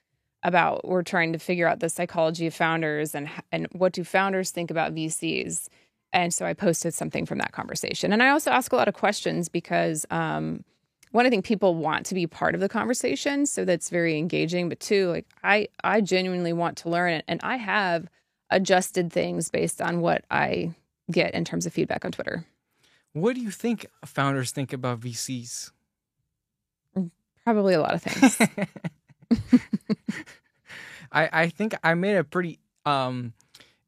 about 0.43 0.87
we're 0.87 1.03
trying 1.03 1.33
to 1.33 1.39
figure 1.39 1.67
out 1.67 1.79
the 1.79 1.89
psychology 1.89 2.47
of 2.47 2.53
founders 2.53 3.13
and 3.15 3.27
and 3.51 3.67
what 3.71 3.93
do 3.93 4.03
founders 4.03 4.51
think 4.51 4.69
about 4.69 4.93
VCs. 4.93 5.67
And 6.13 6.33
so 6.33 6.45
I 6.45 6.53
posted 6.53 6.93
something 6.93 7.25
from 7.25 7.39
that 7.39 7.51
conversation. 7.51 8.13
And 8.13 8.21
I 8.21 8.29
also 8.29 8.51
ask 8.51 8.71
a 8.73 8.75
lot 8.75 8.87
of 8.87 8.93
questions 8.93 9.49
because 9.49 10.05
um, 10.11 10.63
one, 11.11 11.25
I 11.25 11.29
think 11.29 11.45
people 11.45 11.75
want 11.75 12.05
to 12.07 12.15
be 12.15 12.25
part 12.25 12.55
of 12.55 12.61
the 12.61 12.69
conversation, 12.69 13.45
so 13.45 13.65
that's 13.65 13.89
very 13.89 14.17
engaging. 14.17 14.69
But 14.69 14.79
two, 14.79 15.09
like 15.09 15.25
I, 15.43 15.67
I 15.83 16.01
genuinely 16.01 16.53
want 16.53 16.77
to 16.79 16.89
learn 16.89 17.13
it, 17.13 17.25
and 17.27 17.39
I 17.43 17.57
have 17.57 18.07
adjusted 18.49 19.11
things 19.11 19.49
based 19.49 19.81
on 19.81 20.01
what 20.01 20.23
I 20.31 20.73
get 21.11 21.33
in 21.33 21.45
terms 21.45 21.65
of 21.65 21.73
feedback 21.73 22.05
on 22.05 22.11
Twitter. 22.11 22.45
What 23.13 23.35
do 23.35 23.41
you 23.41 23.51
think 23.51 23.85
founders 24.05 24.51
think 24.51 24.71
about 24.71 25.01
VCs? 25.01 25.71
Probably 27.43 27.73
a 27.73 27.81
lot 27.81 27.95
of 27.95 28.03
things. 28.03 28.37
I, 31.11 31.29
I 31.31 31.49
think 31.49 31.75
I 31.83 31.93
made 31.95 32.15
a 32.15 32.23
pretty 32.23 32.59
um, 32.85 33.33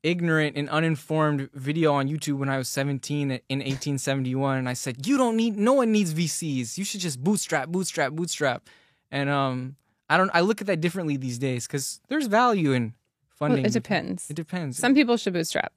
ignorant 0.03 0.55
and 0.57 0.69
uninformed 0.69 1.49
video 1.53 1.93
on 1.93 2.07
YouTube 2.09 2.37
when 2.37 2.49
I 2.49 2.57
was 2.57 2.67
17 2.69 3.31
in 3.31 3.59
1871, 3.59 4.57
and 4.57 4.69
I 4.69 4.73
said, 4.73 5.07
"You 5.07 5.17
don't 5.17 5.35
need, 5.37 5.57
no 5.57 5.73
one 5.73 5.91
needs 5.91 6.13
VCs. 6.13 6.77
You 6.77 6.83
should 6.83 6.99
just 7.01 7.23
bootstrap, 7.23 7.69
bootstrap, 7.69 8.11
bootstrap." 8.11 8.69
And 9.11 9.29
um, 9.29 9.75
I 10.09 10.17
don't, 10.17 10.29
I 10.33 10.41
look 10.41 10.61
at 10.61 10.67
that 10.67 10.81
differently 10.81 11.17
these 11.17 11.37
days 11.39 11.65
because 11.67 12.01
there's 12.09 12.27
value 12.27 12.71
in 12.73 12.93
Well, 13.39 13.49
funding. 13.49 13.65
it 13.65 13.73
depends. 13.73 14.29
It 14.29 14.35
depends. 14.35 14.77
Some 14.77 14.93
people 14.93 15.17
should 15.17 15.33
bootstrap. 15.33 15.73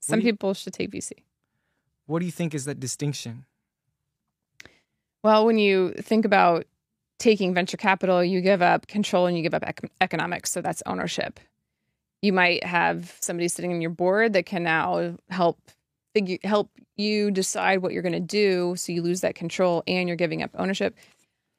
Some 0.00 0.20
you- 0.20 0.24
people 0.32 0.52
should 0.54 0.72
take 0.74 0.90
VC. 0.90 1.12
what 2.06 2.18
do 2.20 2.26
you 2.26 2.32
think 2.32 2.54
is 2.54 2.64
that 2.66 2.78
distinction? 2.80 3.44
Well, 5.22 5.46
when 5.46 5.58
you 5.58 5.92
think 5.94 6.24
about 6.24 6.66
taking 7.18 7.54
venture 7.54 7.76
capital, 7.76 8.24
you 8.24 8.40
give 8.40 8.60
up 8.60 8.88
control 8.88 9.26
and 9.26 9.36
you 9.36 9.42
give 9.44 9.54
up 9.54 9.62
ec- 9.66 9.90
economics. 10.00 10.50
So 10.50 10.60
that's 10.60 10.82
ownership. 10.86 11.38
You 12.22 12.32
might 12.32 12.64
have 12.64 13.16
somebody 13.20 13.48
sitting 13.48 13.72
on 13.72 13.80
your 13.80 13.90
board 13.90 14.32
that 14.32 14.46
can 14.46 14.62
now 14.62 15.16
help 15.28 15.58
figure 16.14 16.38
help 16.44 16.70
you 16.96 17.30
decide 17.30 17.82
what 17.82 17.92
you're 17.92 18.02
going 18.02 18.12
to 18.12 18.20
do. 18.20 18.74
So 18.76 18.92
you 18.92 19.02
lose 19.02 19.22
that 19.22 19.34
control 19.34 19.82
and 19.86 20.08
you're 20.08 20.16
giving 20.16 20.42
up 20.42 20.50
ownership. 20.54 20.96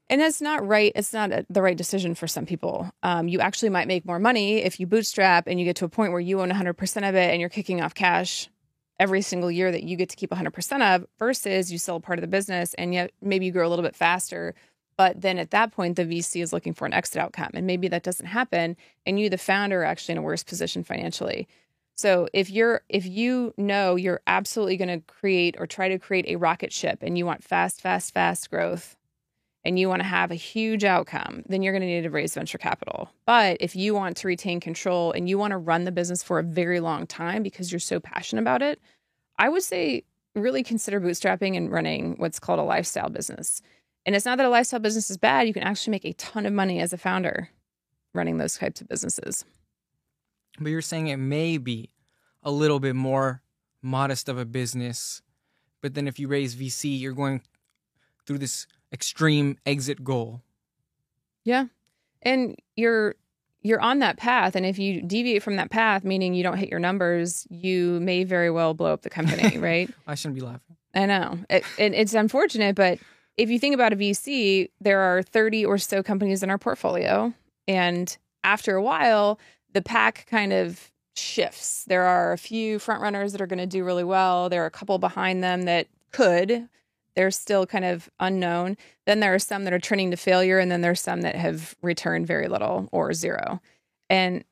And 0.10 0.22
that's 0.22 0.42
not 0.42 0.66
right. 0.66 0.92
It's 0.96 1.14
not 1.14 1.32
a, 1.32 1.46
the 1.50 1.62
right 1.62 1.78
decision 1.78 2.14
for 2.14 2.28
some 2.28 2.46
people. 2.46 2.92
Um, 3.04 3.28
you 3.28 3.40
actually 3.40 3.70
might 3.70 3.88
make 3.88 4.06
more 4.06 4.20
money 4.20 4.58
if 4.58 4.80
you 4.80 4.86
bootstrap 4.86 5.48
and 5.48 5.60
you 5.60 5.66
get 5.66 5.76
to 5.78 5.86
a 5.86 5.90
point 5.90 6.12
where 6.12 6.22
you 6.22 6.42
own 6.42 6.50
100% 6.50 7.10
of 7.10 7.16
it 7.16 7.32
and 7.32 7.40
you're 7.40 7.50
kicking 7.50 7.82
off 7.82 7.96
cash 7.96 8.50
every 9.00 9.22
single 9.22 9.50
year 9.50 9.72
that 9.72 9.84
you 9.84 9.98
get 9.98 10.10
to 10.10 10.16
keep 10.16 10.30
100% 10.30 10.96
of 10.96 11.06
versus 11.18 11.72
you 11.72 11.78
sell 11.78 12.00
part 12.00 12.20
of 12.20 12.22
the 12.22 12.28
business 12.28 12.74
and 12.76 12.94
yet 12.94 13.12
maybe 13.22 13.46
you 13.46 13.52
grow 13.52 13.68
a 13.68 13.70
little 13.70 13.84
bit 13.84 13.96
faster 13.96 14.54
but 14.98 15.22
then 15.22 15.38
at 15.38 15.52
that 15.52 15.72
point 15.72 15.96
the 15.96 16.06
vc 16.06 16.42
is 16.42 16.54
looking 16.54 16.74
for 16.74 16.86
an 16.86 16.94
exit 16.94 17.22
outcome 17.22 17.52
and 17.54 17.68
maybe 17.68 17.88
that 17.88 18.04
doesn't 18.04 18.28
happen 18.28 18.76
and 19.06 19.20
you 19.20 19.30
the 19.30 19.38
founder 19.38 19.82
are 19.82 19.86
actually 19.86 20.14
in 20.14 20.18
a 20.18 20.22
worse 20.22 20.44
position 20.44 20.84
financially 20.84 21.48
so 21.96 22.28
if 22.34 22.50
you're 22.50 22.82
if 22.90 23.06
you 23.06 23.54
know 23.58 23.96
you're 23.96 24.22
absolutely 24.28 24.78
going 24.78 25.00
to 25.00 25.06
create 25.06 25.56
or 25.60 25.68
try 25.68 25.90
to 25.90 26.00
create 26.00 26.26
a 26.28 26.38
rocket 26.38 26.74
ship 26.74 27.00
and 27.02 27.18
you 27.18 27.26
want 27.26 27.44
fast 27.44 27.82
fast 27.82 28.14
fast 28.14 28.50
growth 28.50 28.96
and 29.64 29.80
you 29.80 29.88
want 29.88 30.02
to 30.02 30.08
have 30.08 30.32
a 30.32 30.36
huge 30.36 30.84
outcome, 30.84 31.44
then 31.48 31.62
you're 31.62 31.74
going 31.74 31.82
to 31.82 31.88
need 31.88 32.02
to 32.02 32.10
raise 32.10 32.34
venture 32.34 32.58
capital. 32.58 33.10
But 33.26 33.58
if 33.60 33.76
you 33.76 33.94
want 33.94 34.18
to 34.18 34.28
retain 34.28 34.60
control 34.60 35.12
and 35.14 35.30
you 35.30 35.38
want 35.38 35.52
to 35.52 35.58
run 35.58 35.86
the 35.86 35.92
business 35.92 36.22
for 36.22 36.40
a 36.40 36.44
very 36.44 36.80
long 36.80 37.08
time 37.08 37.44
because 37.44 37.72
you're 37.72 37.80
so 37.80 38.00
passionate 38.00 38.42
about 38.42 38.62
it, 38.62 38.82
I 39.38 39.50
would 39.50 39.64
say 39.64 40.04
really 40.36 40.64
consider 40.64 41.00
bootstrapping 41.00 41.56
and 41.56 41.72
running 41.72 42.16
what's 42.18 42.40
called 42.40 42.60
a 42.60 42.64
lifestyle 42.64 43.10
business. 43.10 43.62
And 44.06 44.16
it's 44.16 44.26
not 44.26 44.38
that 44.38 44.46
a 44.46 44.50
lifestyle 44.50 44.80
business 44.80 45.10
is 45.10 45.18
bad, 45.18 45.48
you 45.48 45.54
can 45.54 45.64
actually 45.64 45.92
make 45.92 46.06
a 46.06 46.14
ton 46.14 46.46
of 46.46 46.54
money 46.54 46.80
as 46.80 46.94
a 46.94 46.98
founder 46.98 47.50
running 48.14 48.38
those 48.38 48.58
types 48.58 48.82
of 48.82 48.88
businesses. 48.88 49.46
But 50.60 50.70
you're 50.70 50.82
saying 50.82 51.08
it 51.08 51.18
may 51.18 51.58
be 51.58 51.90
a 52.44 52.52
little 52.52 52.80
bit 52.80 52.96
more 52.96 53.42
modest 53.82 54.30
of 54.30 54.38
a 54.38 54.46
business, 54.46 55.22
but 55.82 55.94
then 55.94 56.08
if 56.08 56.20
you 56.20 56.28
raise 56.28 56.56
VC, 56.56 57.00
you're 57.00 57.14
going 57.14 57.42
through 58.26 58.38
this 58.38 58.68
extreme 58.92 59.58
exit 59.66 60.04
goal. 60.04 60.42
Yeah. 61.44 61.66
And 62.22 62.56
you're 62.76 63.16
you're 63.66 63.82
on 63.82 64.00
that 64.00 64.18
path 64.18 64.58
and 64.58 64.66
if 64.66 64.78
you 64.78 65.02
deviate 65.02 65.42
from 65.42 65.56
that 65.56 65.72
path 65.72 66.04
meaning 66.04 66.34
you 66.34 66.44
don't 66.44 66.58
hit 66.58 66.70
your 66.70 66.80
numbers, 66.80 67.48
you 67.50 68.00
may 68.02 68.26
very 68.26 68.52
well 68.52 68.74
blow 68.74 68.94
up 68.94 69.02
the 69.02 69.10
company, 69.10 69.58
right? 69.58 69.90
I 70.06 70.16
shouldn't 70.16 70.36
be 70.36 70.42
laughing. 70.42 70.76
I 70.94 71.06
know. 71.06 71.40
It, 71.50 71.64
it, 71.78 71.94
it's 71.94 72.14
unfortunate, 72.14 72.76
but 72.76 73.00
if 73.38 73.50
you 73.50 73.60
think 73.60 73.74
about 73.74 73.94
a 73.94 73.96
VC, 73.96 74.70
there 74.80 75.00
are 75.00 75.24
30 75.24 75.66
or 75.66 75.78
so 75.78 76.04
companies 76.04 76.44
in 76.44 76.50
our 76.50 76.58
portfolio. 76.58 77.34
And 77.68 78.16
after 78.44 78.76
a 78.76 78.84
while, 78.84 79.40
the 79.74 79.82
pack 79.82 80.28
kind 80.30 80.54
of 80.54 80.92
shifts. 81.16 81.86
There 81.86 82.04
are 82.04 82.34
a 82.34 82.38
few 82.38 82.80
front 82.80 83.02
runners 83.02 83.32
that 83.32 83.42
are 83.42 83.48
going 83.48 83.60
to 83.60 83.66
do 83.66 83.84
really 83.84 84.04
well. 84.04 84.50
There 84.50 84.64
are 84.64 84.68
a 84.68 84.72
couple 84.72 84.98
behind 84.98 85.44
them 85.44 85.64
that 85.64 85.88
could. 86.12 86.68
They're 87.16 87.32
still 87.32 87.66
kind 87.66 87.86
of 87.86 88.10
unknown. 88.20 88.78
Then 89.06 89.20
there 89.20 89.34
are 89.34 89.40
some 89.40 89.64
that 89.66 89.74
are 89.74 89.80
trending 89.80 90.12
to 90.12 90.18
failure, 90.18 90.60
and 90.60 90.72
then 90.72 90.82
there's 90.82 91.02
some 91.02 91.22
that 91.22 91.36
have 91.36 91.76
returned 91.82 92.26
very 92.28 92.48
little 92.48 92.90
or 92.92 93.14
zero. 93.14 93.62
And 94.10 94.44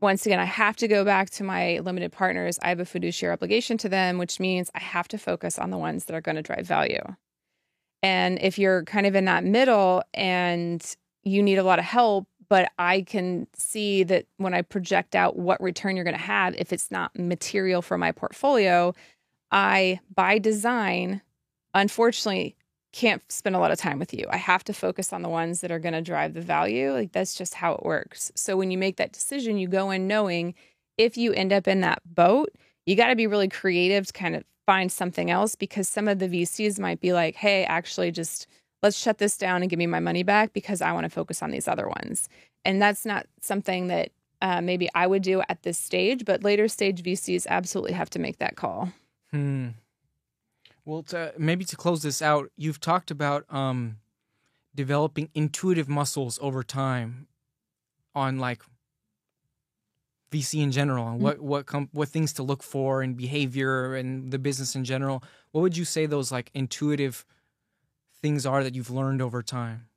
once 0.00 0.26
again, 0.26 0.40
I 0.40 0.44
have 0.44 0.76
to 0.76 0.88
go 0.88 1.04
back 1.04 1.30
to 1.30 1.44
my 1.44 1.78
limited 1.78 2.12
partners. 2.12 2.58
I 2.62 2.68
have 2.68 2.80
a 2.80 2.84
fiduciary 2.84 3.32
obligation 3.32 3.78
to 3.78 3.88
them, 3.88 4.18
which 4.18 4.38
means 4.38 4.70
I 4.74 4.80
have 4.80 5.08
to 5.08 5.18
focus 5.18 5.58
on 5.58 5.70
the 5.70 5.78
ones 5.78 6.04
that 6.04 6.14
are 6.14 6.20
going 6.20 6.36
to 6.36 6.42
drive 6.42 6.66
value. 6.66 7.02
And 8.02 8.38
if 8.40 8.58
you're 8.58 8.84
kind 8.84 9.06
of 9.06 9.14
in 9.14 9.24
that 9.24 9.44
middle 9.44 10.02
and 10.14 10.84
you 11.24 11.42
need 11.42 11.58
a 11.58 11.64
lot 11.64 11.78
of 11.78 11.84
help, 11.84 12.28
but 12.48 12.72
I 12.78 13.02
can 13.02 13.46
see 13.54 14.04
that 14.04 14.26
when 14.38 14.54
I 14.54 14.62
project 14.62 15.14
out 15.14 15.36
what 15.36 15.60
return 15.60 15.96
you're 15.96 16.04
going 16.04 16.16
to 16.16 16.22
have, 16.22 16.54
if 16.56 16.72
it's 16.72 16.90
not 16.90 17.18
material 17.18 17.82
for 17.82 17.98
my 17.98 18.12
portfolio, 18.12 18.94
I, 19.50 20.00
by 20.14 20.38
design, 20.38 21.20
unfortunately, 21.74 22.56
can't 22.92 23.22
spend 23.30 23.54
a 23.54 23.58
lot 23.58 23.70
of 23.70 23.78
time 23.78 23.98
with 23.98 24.14
you. 24.14 24.24
I 24.30 24.38
have 24.38 24.64
to 24.64 24.72
focus 24.72 25.12
on 25.12 25.22
the 25.22 25.28
ones 25.28 25.60
that 25.60 25.70
are 25.70 25.78
going 25.78 25.92
to 25.92 26.00
drive 26.00 26.32
the 26.32 26.40
value. 26.40 26.92
Like 26.92 27.12
that's 27.12 27.34
just 27.34 27.54
how 27.54 27.74
it 27.74 27.84
works. 27.84 28.32
So 28.34 28.56
when 28.56 28.70
you 28.70 28.78
make 28.78 28.96
that 28.96 29.12
decision, 29.12 29.58
you 29.58 29.68
go 29.68 29.90
in 29.90 30.06
knowing 30.06 30.54
if 30.96 31.16
you 31.16 31.32
end 31.32 31.52
up 31.52 31.68
in 31.68 31.80
that 31.82 32.00
boat, 32.04 32.50
you 32.88 32.96
got 32.96 33.08
to 33.08 33.16
be 33.16 33.26
really 33.26 33.48
creative 33.50 34.06
to 34.06 34.12
kind 34.14 34.34
of 34.34 34.44
find 34.64 34.90
something 34.90 35.30
else 35.30 35.54
because 35.54 35.86
some 35.86 36.08
of 36.08 36.18
the 36.20 36.26
VCs 36.26 36.78
might 36.78 37.02
be 37.02 37.12
like, 37.12 37.34
hey, 37.34 37.64
actually, 37.64 38.10
just 38.10 38.46
let's 38.82 38.98
shut 38.98 39.18
this 39.18 39.36
down 39.36 39.60
and 39.60 39.68
give 39.68 39.78
me 39.78 39.86
my 39.86 40.00
money 40.00 40.22
back 40.22 40.54
because 40.54 40.80
I 40.80 40.92
want 40.92 41.04
to 41.04 41.10
focus 41.10 41.42
on 41.42 41.50
these 41.50 41.68
other 41.68 41.86
ones. 41.86 42.30
And 42.64 42.80
that's 42.80 43.04
not 43.04 43.26
something 43.42 43.88
that 43.88 44.10
uh, 44.40 44.62
maybe 44.62 44.88
I 44.94 45.06
would 45.06 45.20
do 45.20 45.42
at 45.50 45.64
this 45.64 45.78
stage, 45.78 46.24
but 46.24 46.42
later 46.42 46.66
stage 46.66 47.02
VCs 47.02 47.46
absolutely 47.48 47.92
have 47.92 48.08
to 48.08 48.18
make 48.18 48.38
that 48.38 48.56
call. 48.56 48.90
Hmm. 49.32 49.68
Well, 50.86 51.02
to, 51.04 51.34
maybe 51.36 51.66
to 51.66 51.76
close 51.76 52.02
this 52.02 52.22
out, 52.22 52.50
you've 52.56 52.80
talked 52.80 53.10
about 53.10 53.44
um, 53.50 53.98
developing 54.74 55.28
intuitive 55.34 55.90
muscles 55.90 56.38
over 56.40 56.62
time 56.62 57.26
on 58.14 58.38
like 58.38 58.62
VC 60.30 60.62
in 60.62 60.72
general 60.72 61.06
and 61.06 61.16
mm-hmm. 61.16 61.24
what 61.24 61.40
what 61.40 61.66
com- 61.66 61.88
what 61.92 62.08
things 62.08 62.32
to 62.34 62.42
look 62.42 62.62
for 62.62 63.02
and 63.02 63.16
behavior 63.16 63.94
and 63.94 64.30
the 64.30 64.38
business 64.38 64.74
in 64.74 64.84
general. 64.84 65.22
What 65.52 65.62
would 65.62 65.76
you 65.76 65.84
say 65.84 66.06
those 66.06 66.30
like 66.30 66.50
intuitive 66.54 67.24
things 68.20 68.44
are 68.44 68.62
that 68.62 68.74
you've 68.74 68.90
learned 68.90 69.22
over 69.22 69.42
time? 69.42 69.88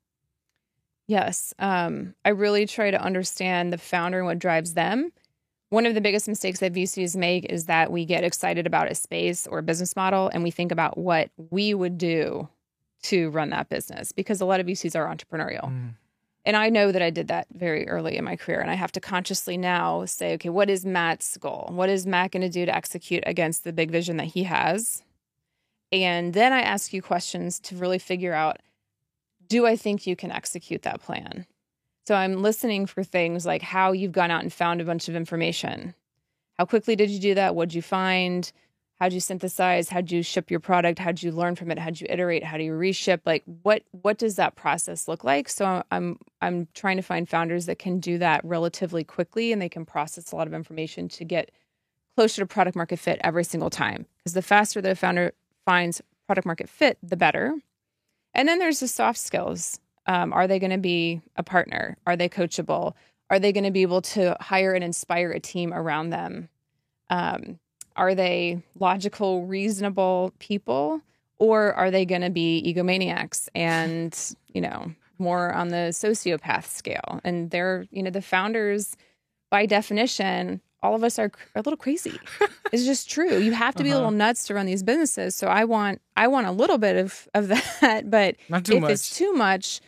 Yes, 1.07 1.53
um, 1.59 2.15
I 2.23 2.29
really 2.29 2.65
try 2.65 2.91
to 2.91 3.01
understand 3.01 3.73
the 3.73 3.77
founder 3.77 4.19
and 4.19 4.27
what 4.27 4.39
drives 4.39 4.75
them. 4.75 5.11
One 5.69 5.85
of 5.85 5.93
the 5.93 6.01
biggest 6.01 6.27
mistakes 6.27 6.59
that 6.59 6.73
VCs 6.73 7.15
make 7.15 7.45
is 7.45 7.65
that 7.65 7.91
we 7.91 8.05
get 8.05 8.23
excited 8.23 8.67
about 8.67 8.91
a 8.91 8.95
space 8.95 9.47
or 9.47 9.59
a 9.59 9.63
business 9.63 9.95
model 9.95 10.29
and 10.33 10.43
we 10.43 10.51
think 10.51 10.71
about 10.71 10.97
what 10.97 11.29
we 11.49 11.73
would 11.73 11.97
do 11.97 12.47
to 13.03 13.29
run 13.31 13.49
that 13.49 13.69
business 13.69 14.11
because 14.11 14.41
a 14.41 14.45
lot 14.45 14.59
of 14.59 14.67
VCs 14.67 14.95
are 14.95 15.13
entrepreneurial. 15.13 15.69
Mm. 15.69 15.95
And 16.43 16.58
I 16.58 16.69
know 16.69 16.91
that 16.91 17.01
I 17.01 17.12
did 17.12 17.27
that 17.27 17.47
very 17.54 17.88
early 17.88 18.17
in 18.17 18.23
my 18.23 18.36
career. 18.36 18.62
And 18.62 18.71
I 18.71 18.73
have 18.73 18.91
to 18.93 18.99
consciously 18.99 19.58
now 19.58 20.06
say, 20.06 20.34
okay, 20.34 20.49
what 20.49 20.69
is 20.69 20.86
Matt's 20.86 21.38
goal? 21.38 21.69
What 21.71 21.89
is 21.89 22.08
Matt 22.08 22.32
going 22.32 22.41
to 22.41 22.49
do 22.49 22.65
to 22.65 22.75
execute 22.75 23.23
against 23.27 23.63
the 23.63 23.73
big 23.73 23.91
vision 23.91 24.17
that 24.17 24.25
he 24.25 24.43
has? 24.43 25.04
And 25.91 26.34
then 26.34 26.54
I 26.54 26.62
ask 26.62 26.93
you 26.93 27.01
questions 27.01 27.60
to 27.62 27.75
really 27.75 27.99
figure 27.99 28.34
out 28.34 28.58
do 29.47 29.67
I 29.67 29.75
think 29.75 30.08
you 30.08 30.15
can 30.15 30.32
execute 30.32 30.84
that 30.84 31.01
plan? 31.01 31.45
So 32.08 32.15
I'm 32.15 32.41
listening 32.41 32.86
for 32.86 33.04
things 33.04 33.45
like 33.45 33.62
how 33.62 33.91
you've 33.91 34.13
gone 34.13 34.32
out 34.32 34.41
and 34.41 34.51
found 34.51 34.80
a 34.80 34.86
bunch 34.86 35.10
of 35.10 35.15
information. 35.15 35.93
How 36.58 36.65
quickly 36.65 36.95
did 36.95 37.10
you 37.10 37.19
do 37.19 37.36
that? 37.36 37.54
What'd 37.54 37.73
you 37.73 37.82
find? 37.82 38.49
How'd 39.01 39.13
you 39.13 39.19
synthesize? 39.19 39.89
How'd 39.89 40.11
you 40.11 40.21
ship 40.21 40.51
your 40.51 40.59
product? 40.59 40.99
How'd 40.99 41.23
you 41.23 41.31
learn 41.31 41.55
from 41.55 41.71
it? 41.71 41.79
How'd 41.79 41.99
you 41.99 42.05
iterate? 42.07 42.43
How 42.43 42.55
do 42.57 42.63
you 42.63 42.73
reship? 42.73 43.21
Like 43.25 43.41
what 43.63 43.81
what 43.89 44.19
does 44.19 44.35
that 44.35 44.55
process 44.55 45.07
look 45.07 45.23
like? 45.23 45.49
So 45.49 45.81
I'm 45.89 46.19
I'm 46.39 46.67
trying 46.75 46.97
to 46.97 47.01
find 47.01 47.27
founders 47.27 47.65
that 47.65 47.79
can 47.79 47.99
do 47.99 48.19
that 48.19 48.45
relatively 48.45 49.03
quickly 49.03 49.51
and 49.51 49.59
they 49.59 49.69
can 49.69 49.87
process 49.87 50.31
a 50.31 50.35
lot 50.35 50.45
of 50.45 50.53
information 50.53 51.07
to 51.09 51.25
get 51.25 51.49
closer 52.15 52.43
to 52.43 52.45
product 52.45 52.75
market 52.75 52.99
fit 52.99 53.19
every 53.23 53.43
single 53.43 53.71
time. 53.71 54.05
Because 54.19 54.35
the 54.35 54.43
faster 54.43 54.81
the 54.81 54.95
founder 54.95 55.33
finds 55.65 55.99
product 56.27 56.45
market 56.45 56.69
fit, 56.69 56.99
the 57.01 57.17
better. 57.17 57.55
And 58.35 58.47
then 58.47 58.59
there's 58.59 58.81
the 58.81 58.87
soft 58.87 59.17
skills. 59.17 59.79
Um, 60.05 60.31
are 60.31 60.45
they 60.45 60.59
going 60.59 60.69
to 60.69 60.77
be 60.77 61.21
a 61.37 61.41
partner? 61.41 61.97
Are 62.05 62.15
they 62.15 62.29
coachable? 62.29 62.93
Are 63.31 63.39
they 63.39 63.51
going 63.51 63.63
to 63.63 63.71
be 63.71 63.81
able 63.81 64.03
to 64.03 64.37
hire 64.39 64.75
and 64.75 64.83
inspire 64.83 65.31
a 65.31 65.39
team 65.39 65.73
around 65.73 66.11
them? 66.11 66.49
Um, 67.09 67.57
are 68.01 68.15
they 68.15 68.63
logical, 68.79 69.45
reasonable 69.45 70.33
people? 70.39 71.01
Or 71.37 71.73
are 71.73 71.91
they 71.91 72.03
going 72.03 72.21
to 72.21 72.31
be 72.31 72.63
egomaniacs 72.65 73.47
and, 73.53 74.17
you 74.53 74.59
know, 74.59 74.91
more 75.19 75.53
on 75.53 75.67
the 75.67 75.91
sociopath 75.91 76.65
scale? 76.65 77.21
And 77.23 77.51
they're, 77.51 77.85
you 77.91 78.01
know, 78.01 78.09
the 78.09 78.21
founders, 78.21 78.97
by 79.51 79.67
definition, 79.67 80.61
all 80.81 80.95
of 80.95 81.03
us 81.03 81.19
are 81.19 81.31
a 81.53 81.59
little 81.59 81.77
crazy. 81.77 82.19
it's 82.71 82.85
just 82.85 83.07
true. 83.07 83.37
You 83.37 83.51
have 83.51 83.75
to 83.75 83.83
be 83.83 83.89
uh-huh. 83.91 83.97
a 83.97 83.99
little 83.99 84.11
nuts 84.11 84.47
to 84.47 84.55
run 84.55 84.65
these 84.65 84.81
businesses. 84.81 85.35
So 85.35 85.45
I 85.45 85.65
want 85.65 86.01
I 86.17 86.27
want 86.27 86.47
a 86.47 86.51
little 86.51 86.79
bit 86.79 86.95
of 86.97 87.27
of 87.35 87.47
that, 87.81 88.09
but 88.09 88.35
if 88.49 88.49
much. 88.81 88.91
it's 88.91 89.15
too 89.15 89.33
much, 89.33 89.79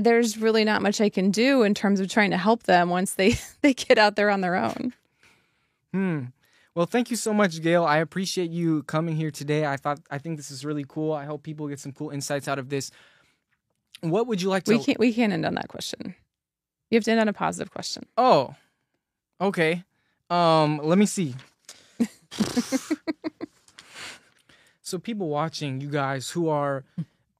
there's 0.00 0.36
really 0.36 0.64
not 0.64 0.82
much 0.82 1.00
I 1.00 1.10
can 1.10 1.30
do 1.30 1.62
in 1.62 1.74
terms 1.74 2.00
of 2.00 2.08
trying 2.08 2.32
to 2.32 2.36
help 2.36 2.64
them 2.64 2.90
once 2.90 3.14
they 3.14 3.36
they 3.62 3.72
get 3.72 3.98
out 3.98 4.16
there 4.16 4.30
on 4.30 4.40
their 4.40 4.56
own. 4.56 4.92
Hmm. 5.92 6.24
Well, 6.74 6.86
thank 6.86 7.10
you 7.10 7.16
so 7.16 7.32
much, 7.32 7.62
Gale. 7.62 7.84
I 7.84 7.98
appreciate 7.98 8.50
you 8.50 8.82
coming 8.84 9.16
here 9.16 9.30
today. 9.30 9.64
I 9.64 9.76
thought 9.76 10.00
I 10.10 10.18
think 10.18 10.36
this 10.36 10.50
is 10.50 10.64
really 10.64 10.84
cool. 10.86 11.12
I 11.12 11.24
hope 11.24 11.42
people 11.42 11.68
get 11.68 11.78
some 11.78 11.92
cool 11.92 12.10
insights 12.10 12.48
out 12.48 12.58
of 12.58 12.68
this. 12.68 12.90
What 14.00 14.26
would 14.26 14.42
you 14.42 14.48
like 14.48 14.64
to? 14.64 14.72
We 14.76 14.82
can't. 14.82 14.98
We 14.98 15.14
can't 15.14 15.32
end 15.32 15.46
on 15.46 15.54
that 15.54 15.68
question. 15.68 16.14
You 16.90 16.96
have 16.96 17.04
to 17.04 17.12
end 17.12 17.20
on 17.20 17.28
a 17.28 17.32
positive 17.32 17.72
question. 17.72 18.06
Oh, 18.16 18.54
Okay. 19.40 19.84
Um, 20.30 20.80
let 20.82 20.98
me 20.98 21.06
see. 21.06 21.34
so 24.82 24.98
people 24.98 25.28
watching, 25.28 25.80
you 25.80 25.88
guys 25.88 26.30
who 26.30 26.48
are 26.48 26.84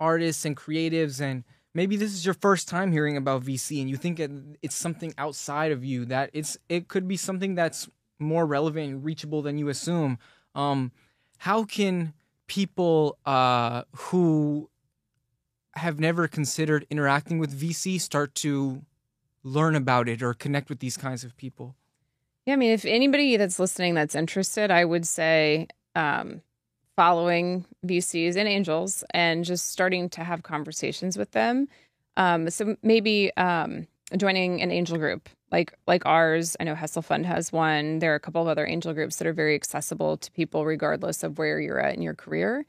artists 0.00 0.44
and 0.44 0.56
creatives 0.56 1.20
and 1.20 1.44
maybe 1.72 1.96
this 1.96 2.12
is 2.12 2.24
your 2.24 2.34
first 2.34 2.68
time 2.68 2.92
hearing 2.92 3.16
about 3.16 3.42
VC 3.42 3.80
and 3.80 3.88
you 3.88 3.96
think 3.96 4.20
it's 4.62 4.74
something 4.74 5.14
outside 5.16 5.72
of 5.72 5.84
you 5.84 6.04
that 6.06 6.30
it's 6.32 6.58
it 6.68 6.88
could 6.88 7.08
be 7.08 7.16
something 7.16 7.54
that's 7.54 7.88
more 8.24 8.46
relevant 8.46 8.90
and 8.90 9.04
reachable 9.04 9.42
than 9.42 9.58
you 9.58 9.68
assume. 9.68 10.18
Um, 10.54 10.92
how 11.38 11.64
can 11.64 12.14
people 12.46 13.18
uh, 13.24 13.82
who 13.96 14.70
have 15.74 15.98
never 15.98 16.28
considered 16.28 16.86
interacting 16.90 17.38
with 17.38 17.58
VC 17.58 18.00
start 18.00 18.34
to 18.36 18.82
learn 19.42 19.74
about 19.74 20.08
it 20.08 20.22
or 20.22 20.34
connect 20.34 20.68
with 20.68 20.78
these 20.78 20.96
kinds 20.96 21.24
of 21.24 21.36
people? 21.36 21.74
Yeah, 22.46 22.54
I 22.54 22.56
mean, 22.56 22.72
if 22.72 22.84
anybody 22.84 23.36
that's 23.36 23.58
listening 23.58 23.94
that's 23.94 24.14
interested, 24.14 24.70
I 24.70 24.84
would 24.84 25.06
say 25.06 25.66
um, 25.94 26.42
following 26.96 27.64
VCs 27.86 28.36
and 28.36 28.48
angels 28.48 29.04
and 29.10 29.44
just 29.44 29.70
starting 29.70 30.08
to 30.10 30.24
have 30.24 30.42
conversations 30.42 31.16
with 31.16 31.30
them. 31.32 31.68
Um, 32.16 32.50
so 32.50 32.76
maybe 32.82 33.34
um, 33.36 33.86
joining 34.16 34.62
an 34.62 34.70
angel 34.70 34.98
group 34.98 35.28
like 35.52 35.72
like 35.86 36.04
ours. 36.06 36.56
I 36.58 36.64
know 36.64 36.74
Hustle 36.74 37.02
Fund 37.02 37.26
has 37.26 37.52
one. 37.52 37.98
There 37.98 38.12
are 38.12 38.16
a 38.16 38.20
couple 38.20 38.42
of 38.42 38.48
other 38.48 38.66
angel 38.66 38.92
groups 38.94 39.16
that 39.16 39.26
are 39.26 39.32
very 39.32 39.54
accessible 39.54 40.16
to 40.18 40.30
people 40.32 40.64
regardless 40.64 41.22
of 41.22 41.38
where 41.38 41.60
you're 41.60 41.80
at 41.80 41.94
in 41.94 42.02
your 42.02 42.14
career. 42.14 42.64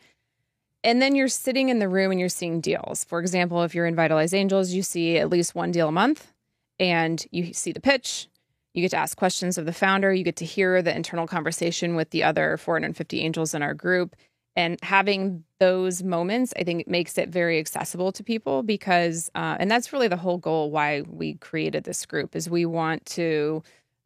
And 0.84 1.02
then 1.02 1.16
you're 1.16 1.28
sitting 1.28 1.70
in 1.70 1.80
the 1.80 1.90
room 1.90 2.12
and 2.12 2.20
you're 2.20 2.30
seeing 2.30 2.62
deals. 2.62 3.04
For 3.04 3.20
example, 3.20 3.64
if 3.64 3.74
you're 3.74 3.88
in 3.88 3.96
Vitalize 3.96 4.36
Angels, 4.36 4.72
you 4.72 4.84
see 4.84 5.18
at 5.18 5.30
least 5.30 5.56
one 5.56 5.72
deal 5.72 5.88
a 5.88 5.92
month 5.92 6.32
and 6.80 7.26
you 7.32 7.54
see 7.54 7.72
the 7.72 7.80
pitch, 7.80 8.28
you 8.74 8.82
get 8.82 8.92
to 8.92 8.98
ask 8.98 9.18
questions 9.18 9.58
of 9.58 9.66
the 9.66 9.74
founder. 9.74 10.14
You 10.14 10.24
get 10.24 10.36
to 10.38 10.46
hear 10.46 10.82
the 10.82 10.96
internal 10.96 11.28
conversation 11.28 11.96
with 11.96 12.10
the 12.10 12.24
other 12.24 12.58
450 12.58 13.22
angels 13.22 13.54
in 13.54 13.62
our 13.62 13.74
group. 13.74 14.16
And 14.56 14.80
having 14.82 15.44
those 15.60 16.02
moments, 16.02 16.54
I 16.58 16.64
think, 16.64 16.88
makes 16.88 17.18
it 17.18 17.30
very 17.30 17.60
accessible 17.60 18.12
to 18.14 18.24
people 18.24 18.64
because, 18.64 19.30
uh, 19.36 19.58
and 19.60 19.70
that's 19.70 19.92
really 19.92 20.08
the 20.08 20.18
whole 20.18 20.38
goal 20.38 20.72
why 20.72 21.02
we 21.02 21.36
created 21.36 21.84
this 21.84 22.06
group 22.06 22.36
is 22.36 22.50
we 22.50 22.66
want 22.66 23.06
to 23.08 23.64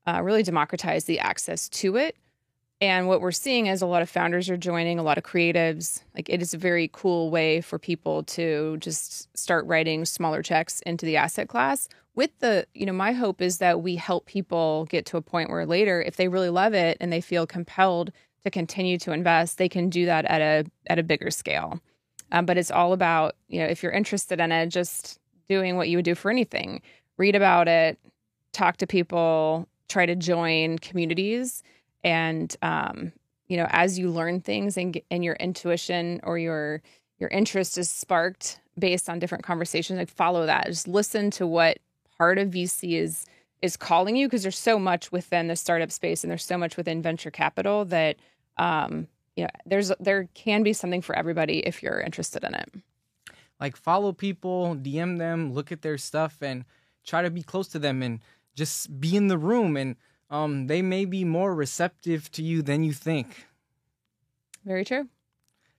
uh, 0.07 0.21
really 0.23 0.41
democratize 0.43 1.05
the 1.05 1.19
access 1.19 1.69
to 1.69 1.97
it. 1.97 2.15
And 2.81 3.07
what 3.09 3.19
we're 3.19 3.31
seeing 3.31 3.65
is 3.65 3.81
a 3.81 3.85
lot 3.85 4.01
of 4.01 4.09
founders 4.09 4.49
are 4.49 4.55
joining, 4.55 4.99
a 4.99 5.03
lot 5.03 5.17
of 5.17 5.23
creatives. 5.25 6.01
Like 6.15 6.29
it 6.29 6.41
is 6.41 6.53
a 6.53 6.57
very 6.57 6.89
cool 6.93 7.29
way 7.29 7.59
for 7.59 7.77
people 7.77 8.23
to 8.23 8.77
just 8.77 9.35
start 9.37 9.65
writing 9.65 10.05
smaller 10.05 10.41
checks 10.41 10.81
into 10.81 11.05
the 11.05 11.17
asset 11.17 11.49
class 11.49 11.89
with 12.15 12.37
the 12.39 12.65
you 12.73 12.85
know 12.85 12.93
my 12.93 13.13
hope 13.13 13.41
is 13.41 13.59
that 13.59 13.81
we 13.81 13.95
help 13.95 14.25
people 14.25 14.85
get 14.89 15.05
to 15.05 15.15
a 15.15 15.21
point 15.21 15.49
where 15.49 15.65
later 15.65 16.01
if 16.01 16.17
they 16.17 16.27
really 16.27 16.49
love 16.49 16.73
it 16.73 16.97
and 16.99 17.13
they 17.13 17.21
feel 17.21 17.47
compelled 17.47 18.11
to 18.43 18.49
continue 18.49 18.97
to 18.97 19.13
invest 19.13 19.57
they 19.57 19.69
can 19.69 19.89
do 19.89 20.05
that 20.05 20.25
at 20.25 20.41
a 20.41 20.69
at 20.87 20.99
a 20.99 21.03
bigger 21.03 21.31
scale. 21.31 21.79
Um, 22.31 22.45
but 22.45 22.57
it's 22.57 22.71
all 22.71 22.93
about 22.93 23.35
you 23.47 23.59
know 23.59 23.67
if 23.67 23.83
you're 23.83 23.91
interested 23.91 24.39
in 24.39 24.51
it 24.51 24.67
just 24.67 25.19
doing 25.47 25.77
what 25.77 25.89
you 25.89 25.97
would 25.97 26.05
do 26.05 26.15
for 26.15 26.29
anything. 26.31 26.81
Read 27.17 27.35
about 27.35 27.67
it 27.67 27.97
talk 28.51 28.77
to 28.77 28.87
people 28.87 29.67
try 29.87 30.05
to 30.05 30.15
join 30.15 30.77
communities 30.79 31.63
and 32.03 32.55
um, 32.61 33.11
you 33.47 33.57
know 33.57 33.67
as 33.69 33.99
you 33.99 34.09
learn 34.09 34.41
things 34.41 34.77
and, 34.77 34.99
and 35.11 35.23
your 35.23 35.35
intuition 35.35 36.19
or 36.23 36.37
your 36.37 36.81
your 37.17 37.29
interest 37.29 37.77
is 37.77 37.89
sparked 37.89 38.59
based 38.77 39.09
on 39.09 39.19
different 39.19 39.43
conversations 39.43 39.97
like 39.97 40.09
follow 40.09 40.45
that 40.45 40.67
just 40.67 40.87
listen 40.87 41.29
to 41.31 41.45
what 41.45 41.79
part 42.17 42.37
of 42.37 42.49
VC 42.49 42.99
is 42.99 43.25
is 43.61 43.75
calling 43.75 44.15
you 44.15 44.27
because 44.27 44.43
there's 44.43 44.57
so 44.57 44.79
much 44.79 45.11
within 45.11 45.47
the 45.47 45.55
startup 45.55 45.91
space 45.91 46.23
and 46.23 46.31
there's 46.31 46.45
so 46.45 46.57
much 46.57 46.77
within 46.77 47.01
venture 47.01 47.31
capital 47.31 47.85
that 47.85 48.15
um, 48.57 49.07
you 49.35 49.43
know 49.43 49.49
there's 49.65 49.91
there 49.99 50.29
can 50.33 50.63
be 50.63 50.73
something 50.73 51.01
for 51.01 51.15
everybody 51.15 51.59
if 51.59 51.83
you're 51.83 51.99
interested 51.99 52.43
in 52.43 52.53
it. 52.53 52.69
Like 53.59 53.75
follow 53.75 54.13
people, 54.13 54.75
DM 54.75 55.17
them, 55.17 55.53
look 55.53 55.71
at 55.71 55.81
their 55.81 55.97
stuff, 55.97 56.37
and 56.41 56.63
try 57.05 57.21
to 57.21 57.29
be 57.29 57.43
close 57.43 57.67
to 57.69 57.79
them 57.79 58.01
and 58.01 58.19
just 58.55 58.99
be 58.99 59.15
in 59.15 59.27
the 59.27 59.37
room 59.37 59.75
and 59.75 59.95
um, 60.29 60.67
they 60.67 60.81
may 60.81 61.05
be 61.05 61.23
more 61.23 61.53
receptive 61.53 62.31
to 62.31 62.43
you 62.43 62.61
than 62.61 62.83
you 62.83 62.93
think. 62.93 63.47
Very 64.65 64.85
true. 64.85 65.07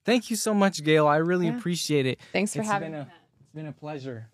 Thank 0.05 0.31
you 0.31 0.37
so 0.37 0.55
much, 0.55 0.83
Gale. 0.83 1.07
I 1.07 1.17
really 1.17 1.47
yeah. 1.47 1.57
appreciate 1.57 2.07
it. 2.07 2.19
Thanks 2.33 2.55
for 2.55 2.61
it's 2.61 2.69
having 2.69 2.93
me. 2.93 2.99
It's 2.99 3.55
been 3.55 3.67
a 3.67 3.73
pleasure. 3.73 4.29